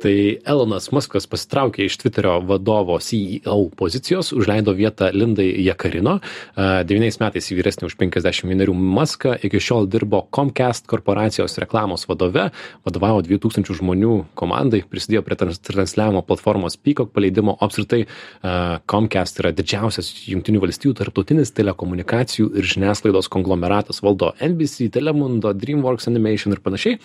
Tai 0.00 0.12
Elonas 0.48 0.86
Muskas 0.94 1.26
pasitraukė 1.28 1.84
iš 1.84 1.98
Twitterio 2.00 2.38
vadovo 2.48 2.94
CEO 3.04 3.66
pozicijos, 3.76 4.30
užleido 4.32 4.72
vietą 4.72 5.10
Lindai 5.12 5.50
Jakarino. 5.60 6.14
A, 6.56 6.80
Devyniais 6.88 7.18
metais 7.20 7.50
į 7.52 7.58
vyresnį 7.58 7.90
už 7.90 7.96
51 8.00 8.72
Muską 8.72 9.34
iki 9.44 9.60
šiol 9.60 9.88
dirbo 9.92 10.22
Comcast 10.32 10.88
korporacijos 10.88 11.58
reklamos 11.60 12.06
vadove, 12.08 12.46
vadovavo 12.88 13.20
2000 13.26 13.76
žmonių 13.76 14.14
komandai, 14.40 14.80
prisidėjo 14.88 15.24
prie 15.26 15.36
trans 15.42 15.60
transliavimo 15.68 16.24
platformos 16.24 16.78
Peacock 16.80 17.12
paleidimo. 17.12 17.58
Apskritai 17.60 18.06
a, 18.06 18.80
Comcast 18.88 19.42
yra 19.44 19.52
didžiausias 19.52 20.08
Junktinių 20.30 20.64
valstybių 20.64 20.96
tarptautinis 21.02 21.52
telekomunikacijų 21.60 22.54
ir 22.56 22.70
žiniasklaidos 22.72 23.28
konglomeratas, 23.28 24.00
valdo 24.06 24.32
NBC, 24.40 24.88
Telemundo, 24.96 25.52
DreamWorks 25.52 26.08
Animation 26.08 26.56
ir 26.56 26.64
panašiai. 26.64 26.96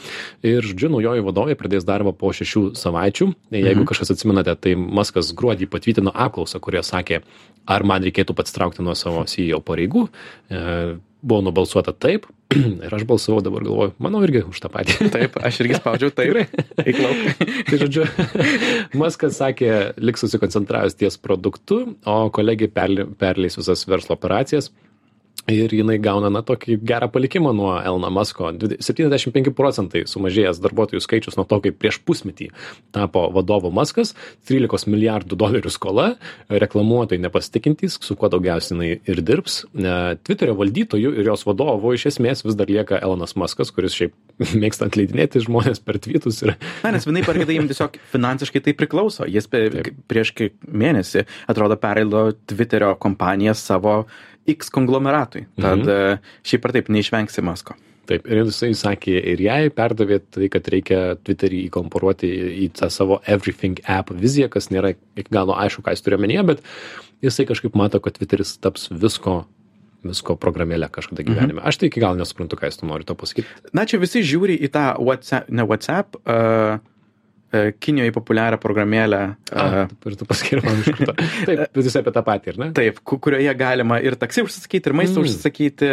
Ir, 0.47 0.63
žodžiu, 0.63 0.93
naujoji 0.95 1.27
vadovė 1.27 1.59
pradės 1.59 1.83
darbą 1.87 2.15
po 2.15 2.31
šešių 2.35 2.65
savaičių. 2.85 3.29
Jeigu 3.55 3.81
mhm. 3.81 3.89
kažkas 3.89 4.13
atsimenate, 4.15 4.55
tai 4.61 4.77
Maskas 4.77 5.33
gruodį 5.37 5.69
patvirtino 5.71 6.13
apklausą, 6.13 6.61
kurioje 6.63 6.85
sakė, 6.91 7.21
ar 7.65 7.85
man 7.87 8.05
reikėtų 8.05 8.37
pats 8.37 8.55
traukti 8.55 8.85
nuo 8.85 8.95
savo 8.97 9.25
CEO 9.29 9.59
pareigų. 9.65 10.07
E, 10.53 10.63
buvo 11.25 11.41
nubalsuota 11.41 11.93
taip 11.93 12.27
ir 12.85 12.93
aš 12.93 13.05
balsavau 13.09 13.41
dabar 13.43 13.65
galvoju, 13.65 13.95
manau 14.01 14.21
irgi 14.25 14.43
už 14.45 14.61
tą 14.61 14.69
patį. 14.73 14.97
Taip, 15.15 15.37
aš 15.41 15.59
irgi 15.63 15.79
spaudžiau 15.79 16.13
taip. 16.13 16.57
Eik 16.83 17.01
lauk. 17.01 17.45
tai 17.69 17.79
žodžiu, 17.81 18.05
Maskas 19.01 19.39
sakė, 19.41 19.71
liks 19.97 20.25
susikoncentravęs 20.25 20.97
ties 20.99 21.17
produktu, 21.21 21.81
o 22.05 22.17
kolegė 22.35 22.69
perleis 22.69 23.57
visas 23.57 23.85
verslo 23.89 24.17
operacijas. 24.19 24.69
Ir 25.51 25.69
jinai 25.77 25.99
gauna, 26.01 26.31
na, 26.33 26.41
tokį 26.41 26.79
gerą 26.81 27.05
palikimą 27.13 27.51
nuo 27.53 27.75
Elno 27.77 28.09
Masko. 28.09 28.49
75 28.81 29.51
procentai 29.53 30.01
sumažėjęs 30.09 30.57
darbuotojų 30.63 31.03
skaičius 31.05 31.37
nuo 31.37 31.45
to, 31.45 31.59
kaip 31.61 31.77
prieš 31.77 31.99
pusmetį 32.01 32.47
tapo 32.95 33.27
vadovo 33.35 33.69
Maskas, 33.69 34.15
13 34.49 34.89
milijardų 34.89 35.37
dolerių 35.37 35.69
skola, 35.69 36.07
reklamuotojai 36.49 37.21
nepasitikintys, 37.27 37.99
su 38.01 38.17
kuo 38.17 38.31
daugiausiai 38.33 38.73
jinai 38.73 38.89
ir 39.05 39.21
dirbs. 39.21 39.61
E, 39.69 39.93
Twitterio 40.25 40.57
valdytojų 40.57 41.13
ir 41.13 41.29
jos 41.29 41.45
vadovo 41.45 41.93
iš 41.93 42.09
esmės 42.15 42.41
vis 42.47 42.57
dar 42.57 42.71
lieka 42.71 42.97
Elonas 42.97 43.37
Maskas, 43.37 43.69
kuris 43.75 43.93
šiaip 43.93 44.17
mėgsta 44.63 44.89
atleidinėti 44.89 45.45
žmonės 45.45 45.83
per 45.85 46.01
tweetus 46.01 46.41
ir 46.41 46.55
Na, 46.81 46.89
nes 46.93 47.05
vienai 47.05 47.21
par 47.25 47.37
kitai 47.37 47.59
jiems 47.59 47.69
tiesiog 47.69 48.01
finansiškai 48.11 48.65
tai 48.65 48.73
priklauso. 48.77 49.29
Jis 49.29 49.45
pe, 49.51 49.67
prieš 50.09 50.33
kiek 50.37 50.57
mėnesį, 50.65 51.27
atrodo, 51.51 51.77
perleido 51.81 52.31
Twitterio 52.49 52.95
kompaniją 53.01 53.53
savo 53.57 54.01
X 54.51 54.69
konglomeratui. 54.73 55.47
Tad 55.57 55.81
mhm. 55.81 56.23
šiaip 56.45 56.69
ar 56.69 56.75
taip 56.75 56.93
neišvengsi 56.93 57.43
Masko. 57.45 57.77
Taip, 58.05 58.27
ir 58.29 58.43
jisai 58.43 58.69
sakė 58.77 59.15
ir 59.33 59.41
jai 59.41 59.61
perdavė 59.73 60.19
tai, 60.21 60.45
kad 60.53 60.67
reikia 60.69 60.99
Twitterį 61.25 61.63
įkomporuoti 61.71 62.29
į, 62.65 62.67
tą 62.77 62.91
savo 62.93 63.17
Everything 63.25 63.81
app 63.89 64.13
viziją, 64.13 64.49
kas 64.53 64.69
nėra 64.69 64.93
iki 65.17 65.33
galo 65.33 65.55
aišku, 65.57 65.81
ką 65.85 65.95
jis 65.95 66.05
turi 66.05 66.19
omenyje, 66.19 66.43
bet 66.51 66.61
jisai 67.25 67.47
kažkaip 67.49 67.77
mato, 67.77 68.01
kad 68.03 68.19
Twitteris 68.19 68.55
taps 68.61 68.91
visko 68.93 69.43
visko 70.05 70.35
programėlė 70.37 70.85
kažkada 70.93 71.23
gyvenime. 71.25 71.57
Mhm. 71.57 71.65
Aš 71.65 71.79
tai 71.81 71.89
iki 71.89 72.03
galo 72.03 72.19
nesuprantu, 72.19 72.59
ką 72.59 72.69
jis 72.69 72.77
tu 72.77 72.85
nori 72.85 73.07
to 73.09 73.15
pasakyti. 73.17 73.49
Na, 73.73 73.87
čia 73.89 73.97
visi 73.97 74.21
žiūri 74.21 74.59
į 74.67 74.69
tą 74.75 74.83
WhatsApp, 75.01 75.49
ne 75.49 75.65
WhatsApp, 75.65 76.19
uh, 76.21 76.77
Kinijoje 77.79 78.13
populiarią 78.15 78.57
programėlę. 78.63 79.19
A, 79.51 79.65
ir 80.09 80.15
tu 80.19 80.25
paskiri 80.29 80.61
man 80.65 80.81
iš 80.83 80.89
karto. 80.97 81.15
Taip, 81.47 81.61
bet 81.75 81.87
jis 81.89 81.97
apie 82.01 82.13
tą 82.15 82.23
patį, 82.27 82.53
ar 82.53 82.59
ne? 82.63 82.67
Taip, 82.77 82.99
ku- 83.07 83.19
kurioje 83.23 83.53
galima 83.59 83.99
ir 84.03 84.17
taksi 84.21 84.43
užsisakyti, 84.45 84.91
ir 84.91 84.97
maistą 85.01 85.21
Mm. 85.21 85.27
užsisakyti, 85.29 85.91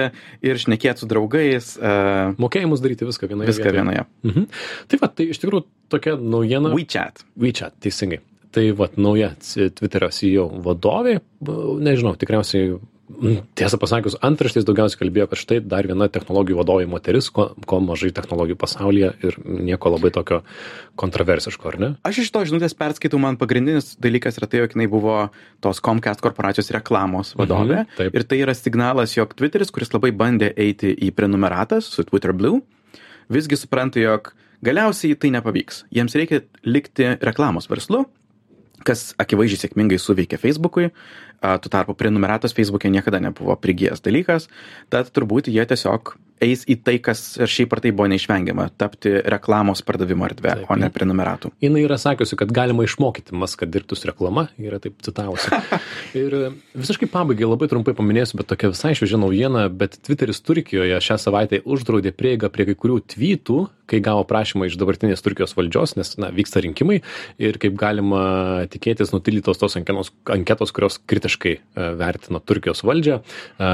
ir 0.50 0.60
šnekėti 0.64 1.04
su 1.04 1.08
draugais. 1.10 1.72
Uh, 1.78 2.34
Mokėjimus 2.42 2.82
daryti 2.84 3.08
viską 3.08 3.28
vienoje 3.30 3.52
viską 3.52 3.68
vietoje. 3.70 3.78
vienoje. 3.80 4.04
Mhm. 4.28 4.46
Tai 4.92 4.98
va, 5.02 5.08
tai 5.08 5.28
iš 5.32 5.40
tikrųjų 5.42 5.64
tokia 5.92 6.16
naujiena. 6.20 6.74
WeChat. 6.76 7.24
WeChat, 7.38 7.78
teisingai. 7.84 8.20
Tai 8.52 8.66
va, 8.76 8.90
nauja 9.00 9.30
Twitterio 9.40 10.10
CEO 10.12 10.42
vadovė, 10.60 11.14
nežinau, 11.80 12.12
tikriausiai, 12.20 12.74
tiesą 13.58 13.78
pasakius, 13.80 14.16
antraštės 14.24 14.66
daugiausiai 14.66 15.00
kalbėjo, 15.00 15.26
kad 15.30 15.40
štai 15.40 15.58
dar 15.64 15.86
viena 15.88 16.08
technologijų 16.12 16.58
vadovė 16.60 16.86
moteris, 16.90 17.28
ko, 17.34 17.50
ko 17.68 17.80
mažai 17.84 18.12
technologijų 18.14 18.58
pasaulyje 18.60 19.12
ir 19.26 19.38
nieko 19.46 19.92
labai 19.94 20.12
tokio 20.14 20.40
kontroversiško, 21.00 21.70
ar 21.72 21.78
ne? 21.80 21.90
Aš 22.08 22.22
iš 22.24 22.32
to 22.34 22.44
žinutės 22.48 22.76
perskaitau, 22.78 23.20
man 23.22 23.38
pagrindinis 23.40 23.94
dalykas 24.02 24.40
yra 24.40 24.48
tai, 24.50 24.62
jog 24.64 24.76
jinai 24.76 24.88
buvo 24.92 25.16
tos 25.64 25.82
Comcast 25.84 26.22
korporacijos 26.24 26.72
reklamos 26.74 27.34
vadovė. 27.38 27.82
Mhm, 27.84 27.96
taip. 27.98 28.16
ir 28.18 28.28
tai 28.28 28.42
yra 28.44 28.56
signalas, 28.58 29.16
jog 29.16 29.34
Twitteris, 29.38 29.72
kuris 29.74 29.92
labai 29.94 30.12
bandė 30.16 30.52
eiti 30.56 30.92
į 30.92 31.12
prenumeratas 31.16 31.90
su 31.92 32.06
Twitter 32.08 32.34
Blue, 32.36 32.62
visgi 33.32 33.58
supranta, 33.60 34.02
jog 34.02 34.32
galiausiai 34.64 35.18
tai 35.18 35.32
nepavyks. 35.34 35.86
Jiems 35.94 36.16
reikia 36.18 36.42
likti 36.66 37.14
reklamos 37.22 37.68
verslu, 37.70 38.06
kas 38.86 39.12
akivaizdžiai 39.22 39.66
sėkmingai 39.66 39.98
suveikė 40.00 40.38
Facebookui, 40.42 40.90
tuo 41.42 41.72
tarpu 41.72 41.96
prenumeratas 41.98 42.54
Facebook'e 42.56 42.90
niekada 42.90 43.20
nebuvo 43.22 43.56
prigijęs 43.58 44.04
dalykas, 44.04 44.48
tad 44.92 45.10
turbūt 45.14 45.50
jie 45.52 45.66
tiesiog 45.66 46.14
eis 46.42 46.64
į 46.70 46.78
tai, 46.84 46.96
kas 47.02 47.36
ir 47.40 47.50
šiaip 47.50 47.74
ar 47.76 47.82
tai 47.84 47.92
buvo 47.94 48.08
neišvengiama- 48.10 48.68
tapti 48.80 49.14
reklamos 49.34 49.82
pardavimo 49.86 50.26
erdvė, 50.26 50.54
Taip. 50.62 50.70
o 50.70 50.74
ne 50.76 50.90
prenumeratų. 50.90 51.52
Jis 51.62 51.72
yra 51.82 51.98
sakiusi, 51.98 52.36
kad 52.36 52.52
galima 52.52 52.82
išmokyti 52.82 53.32
Maską 53.32 53.66
dirbti 53.70 53.96
su 53.96 54.08
reklama, 54.08 54.48
yra 54.58 54.80
taip 54.80 55.00
citavusi. 55.02 55.50
Ir 56.14 56.34
e, 56.34 56.50
visiškai 56.74 57.08
pabaigai 57.08 57.46
labai 57.46 57.68
trumpai 57.68 57.94
paminėsiu, 57.94 58.36
bet 58.36 58.46
tokia 58.46 58.72
visai 58.72 58.94
šviežia 58.94 59.18
naujiena, 59.18 59.68
bet 59.70 59.98
Twitteris 60.02 60.42
Turkijoje 60.42 60.98
šią 61.00 61.18
savaitę 61.18 61.62
uždraudė 61.62 62.12
prieigą 62.12 62.50
prie 62.50 62.66
kai 62.66 62.74
kurių 62.74 63.00
tweetų, 63.06 63.68
kai 63.86 64.00
gavo 64.00 64.24
prašymą 64.24 64.66
iš 64.66 64.76
dabartinės 64.76 65.22
Turkijos 65.22 65.54
valdžios, 65.56 65.96
nes 65.96 66.16
na, 66.18 66.30
vyksta 66.30 66.60
rinkimai 66.60 67.02
ir 67.38 67.58
kaip 67.58 67.74
galima 67.76 68.66
tikėtis 68.72 69.12
nutildytos 69.12 69.58
tos 69.58 69.76
anketos, 69.76 70.12
anketos 70.26 70.72
kurios 70.72 70.98
kritiškai 70.98 71.31
e, 71.40 71.58
vertina 71.98 72.40
Turkijos 72.40 72.82
valdžią. 72.86 73.18
E, 73.22 73.70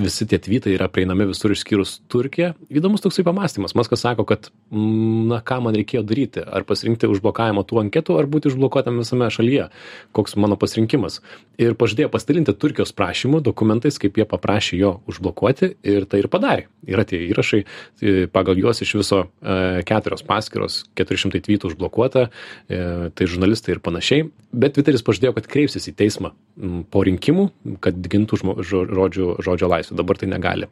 Visi 0.00 0.26
tie 0.30 0.38
tweetai 0.42 0.74
yra 0.76 0.88
prieinami 0.92 1.26
visur 1.28 1.52
išskyrus 1.54 1.98
Turkiją. 2.10 2.52
Įdomus 2.72 3.04
toksai 3.04 3.24
pamastymas. 3.26 3.74
Maskas 3.78 4.04
sako, 4.04 4.24
kad, 4.28 4.50
mm, 4.70 5.28
na, 5.30 5.40
ką 5.44 5.60
man 5.64 5.76
reikėjo 5.76 6.04
daryti, 6.06 6.44
ar 6.44 6.64
pasirinkti 6.68 7.10
užblokavimą 7.10 7.64
tų 7.68 7.82
anketų, 7.84 8.18
ar 8.20 8.28
būti 8.30 8.50
užblokuotam 8.52 9.00
visame 9.02 9.30
šalyje, 9.32 9.68
koks 10.16 10.36
mano 10.40 10.58
pasirinkimas. 10.60 11.20
Ir 11.60 11.76
pažadėjo 11.78 12.10
pasidalinti 12.12 12.54
Turkijos 12.56 12.94
prašymų 12.96 13.42
dokumentais, 13.44 13.98
kaip 14.00 14.18
jie 14.18 14.26
paprašė 14.28 14.80
jo 14.80 14.92
užblokuoti 15.10 15.74
ir 15.82 16.06
tai 16.10 16.22
ir 16.22 16.30
padarė. 16.32 16.68
Yra 16.88 17.04
tie 17.08 17.20
įrašai, 17.28 17.64
tai 18.00 18.14
pagal 18.32 18.58
juos 18.60 18.80
iš 18.84 18.94
viso 19.00 19.20
e, 19.26 19.82
keturios 19.86 20.24
paskiros, 20.26 20.84
400 20.98 21.42
tweetų 21.44 21.72
užblokuota, 21.72 22.28
e, 22.68 23.10
tai 23.14 23.28
žurnalistai 23.30 23.76
ir 23.76 23.82
panašiai. 23.84 24.28
Bet 24.50 24.74
Twitteris 24.76 25.04
pažadėjo, 25.06 25.34
kad 25.36 25.48
kreipsis 25.50 25.88
į 25.90 25.96
teismą 25.98 26.32
m, 26.58 26.82
po 27.00 27.06
rinkimų, 27.08 27.46
kad 27.80 27.96
gintų 27.96 28.36
žmo, 28.42 28.54
žo- 28.60 28.84
žodžių, 28.84 29.26
žodžio 29.40 29.68
laisvę. 29.72 29.96
Dabar 29.96 30.18
tai 30.20 30.28
negali. 30.28 30.68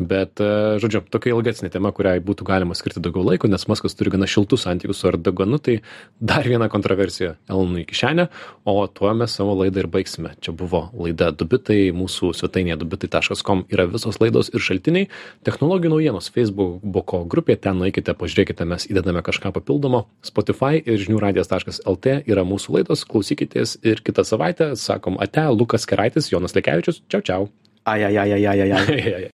Bet 0.00 0.40
e, 0.40 0.78
žodžiu, 0.80 1.02
tokia 1.12 1.34
ilgesnė 1.34 1.68
tema, 1.74 1.92
kuriai 1.92 2.22
būtų 2.24 2.46
galima 2.48 2.72
skirti 2.78 3.02
daugiau 3.04 3.26
laiko, 3.26 3.50
nes 3.52 3.66
Maskas 3.68 3.96
turi 3.98 4.14
gana 4.14 4.28
šiltus 4.30 4.64
santykius 4.64 5.02
su 5.02 5.10
Erdoganu, 5.10 5.60
tai 5.60 5.82
dar 6.16 6.48
viena 6.48 6.70
kontroversija 6.72 7.34
Elonui 7.50 7.84
į 7.84 7.90
kišenę, 7.90 8.28
o 8.64 8.76
tuo 8.88 9.12
mes 9.18 9.34
savo 9.36 9.52
laidą 9.60 9.82
ir 9.84 9.90
baigsime. 9.92 10.32
Čia 10.40 10.54
buvo 10.56 10.86
laida 10.96 11.28
Dubitai, 11.36 11.90
mūsų 11.96 12.32
svetainėje 12.38 12.78
dubitai.com 12.80 13.66
yra 13.72 13.84
visos 13.90 14.16
laidos 14.22 14.48
ir 14.54 14.64
šaltiniai, 14.64 15.10
technologijų 15.44 15.92
naujienos 15.92 16.30
Facebook'o 16.32 17.22
grupė, 17.28 17.58
ten 17.60 17.76
nueikite, 17.82 18.16
pažiūrėkite, 18.16 18.64
mes 18.64 18.88
įdedame 18.88 19.20
kažką 19.26 19.52
papildomo, 19.58 20.06
Spotify 20.24 20.80
ir 20.80 21.02
žiniųradijas.lt 21.04 22.16
yra 22.24 22.46
mūsų 22.48 22.78
laidos, 22.78 23.04
klausykitės 23.08 23.76
ir 23.84 24.00
kitą 24.06 24.24
savaitę, 24.24 24.72
sakom, 24.80 25.18
ate, 25.20 25.44
Lukas 25.66 25.82
Keraitis, 25.86 26.30
Jonas 26.30 26.54
Lekevičius, 26.54 27.02
čiau 27.10 27.22
čiau. 27.26 27.48
Ai, 27.84 28.04
ai, 28.06 28.16
ai, 28.16 28.32
ai, 28.32 28.46
ai, 28.46 28.60
ai, 28.60 28.72
ai. 28.72 28.86
Ai, 28.90 29.00
ai, 29.02 29.14
ai. 29.14 29.30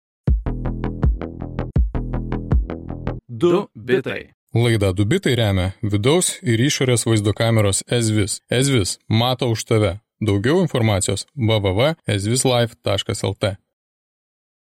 Du 3.27 3.67
bitai. 3.75 4.31
Laidą 4.53 4.93
Dubitai 4.95 5.35
remia 5.35 5.71
vidaus 5.83 6.39
ir 6.43 6.59
išorės 6.63 7.05
vaizdo 7.07 7.33
kameros 7.35 7.83
Ezvis. 7.87 8.41
Ezvis 8.51 8.99
mato 9.07 9.49
už 9.51 9.63
tave. 9.67 9.99
Daugiau 10.23 10.61
informacijos 10.63 11.25
www.ezvislife.lt. 11.35 13.43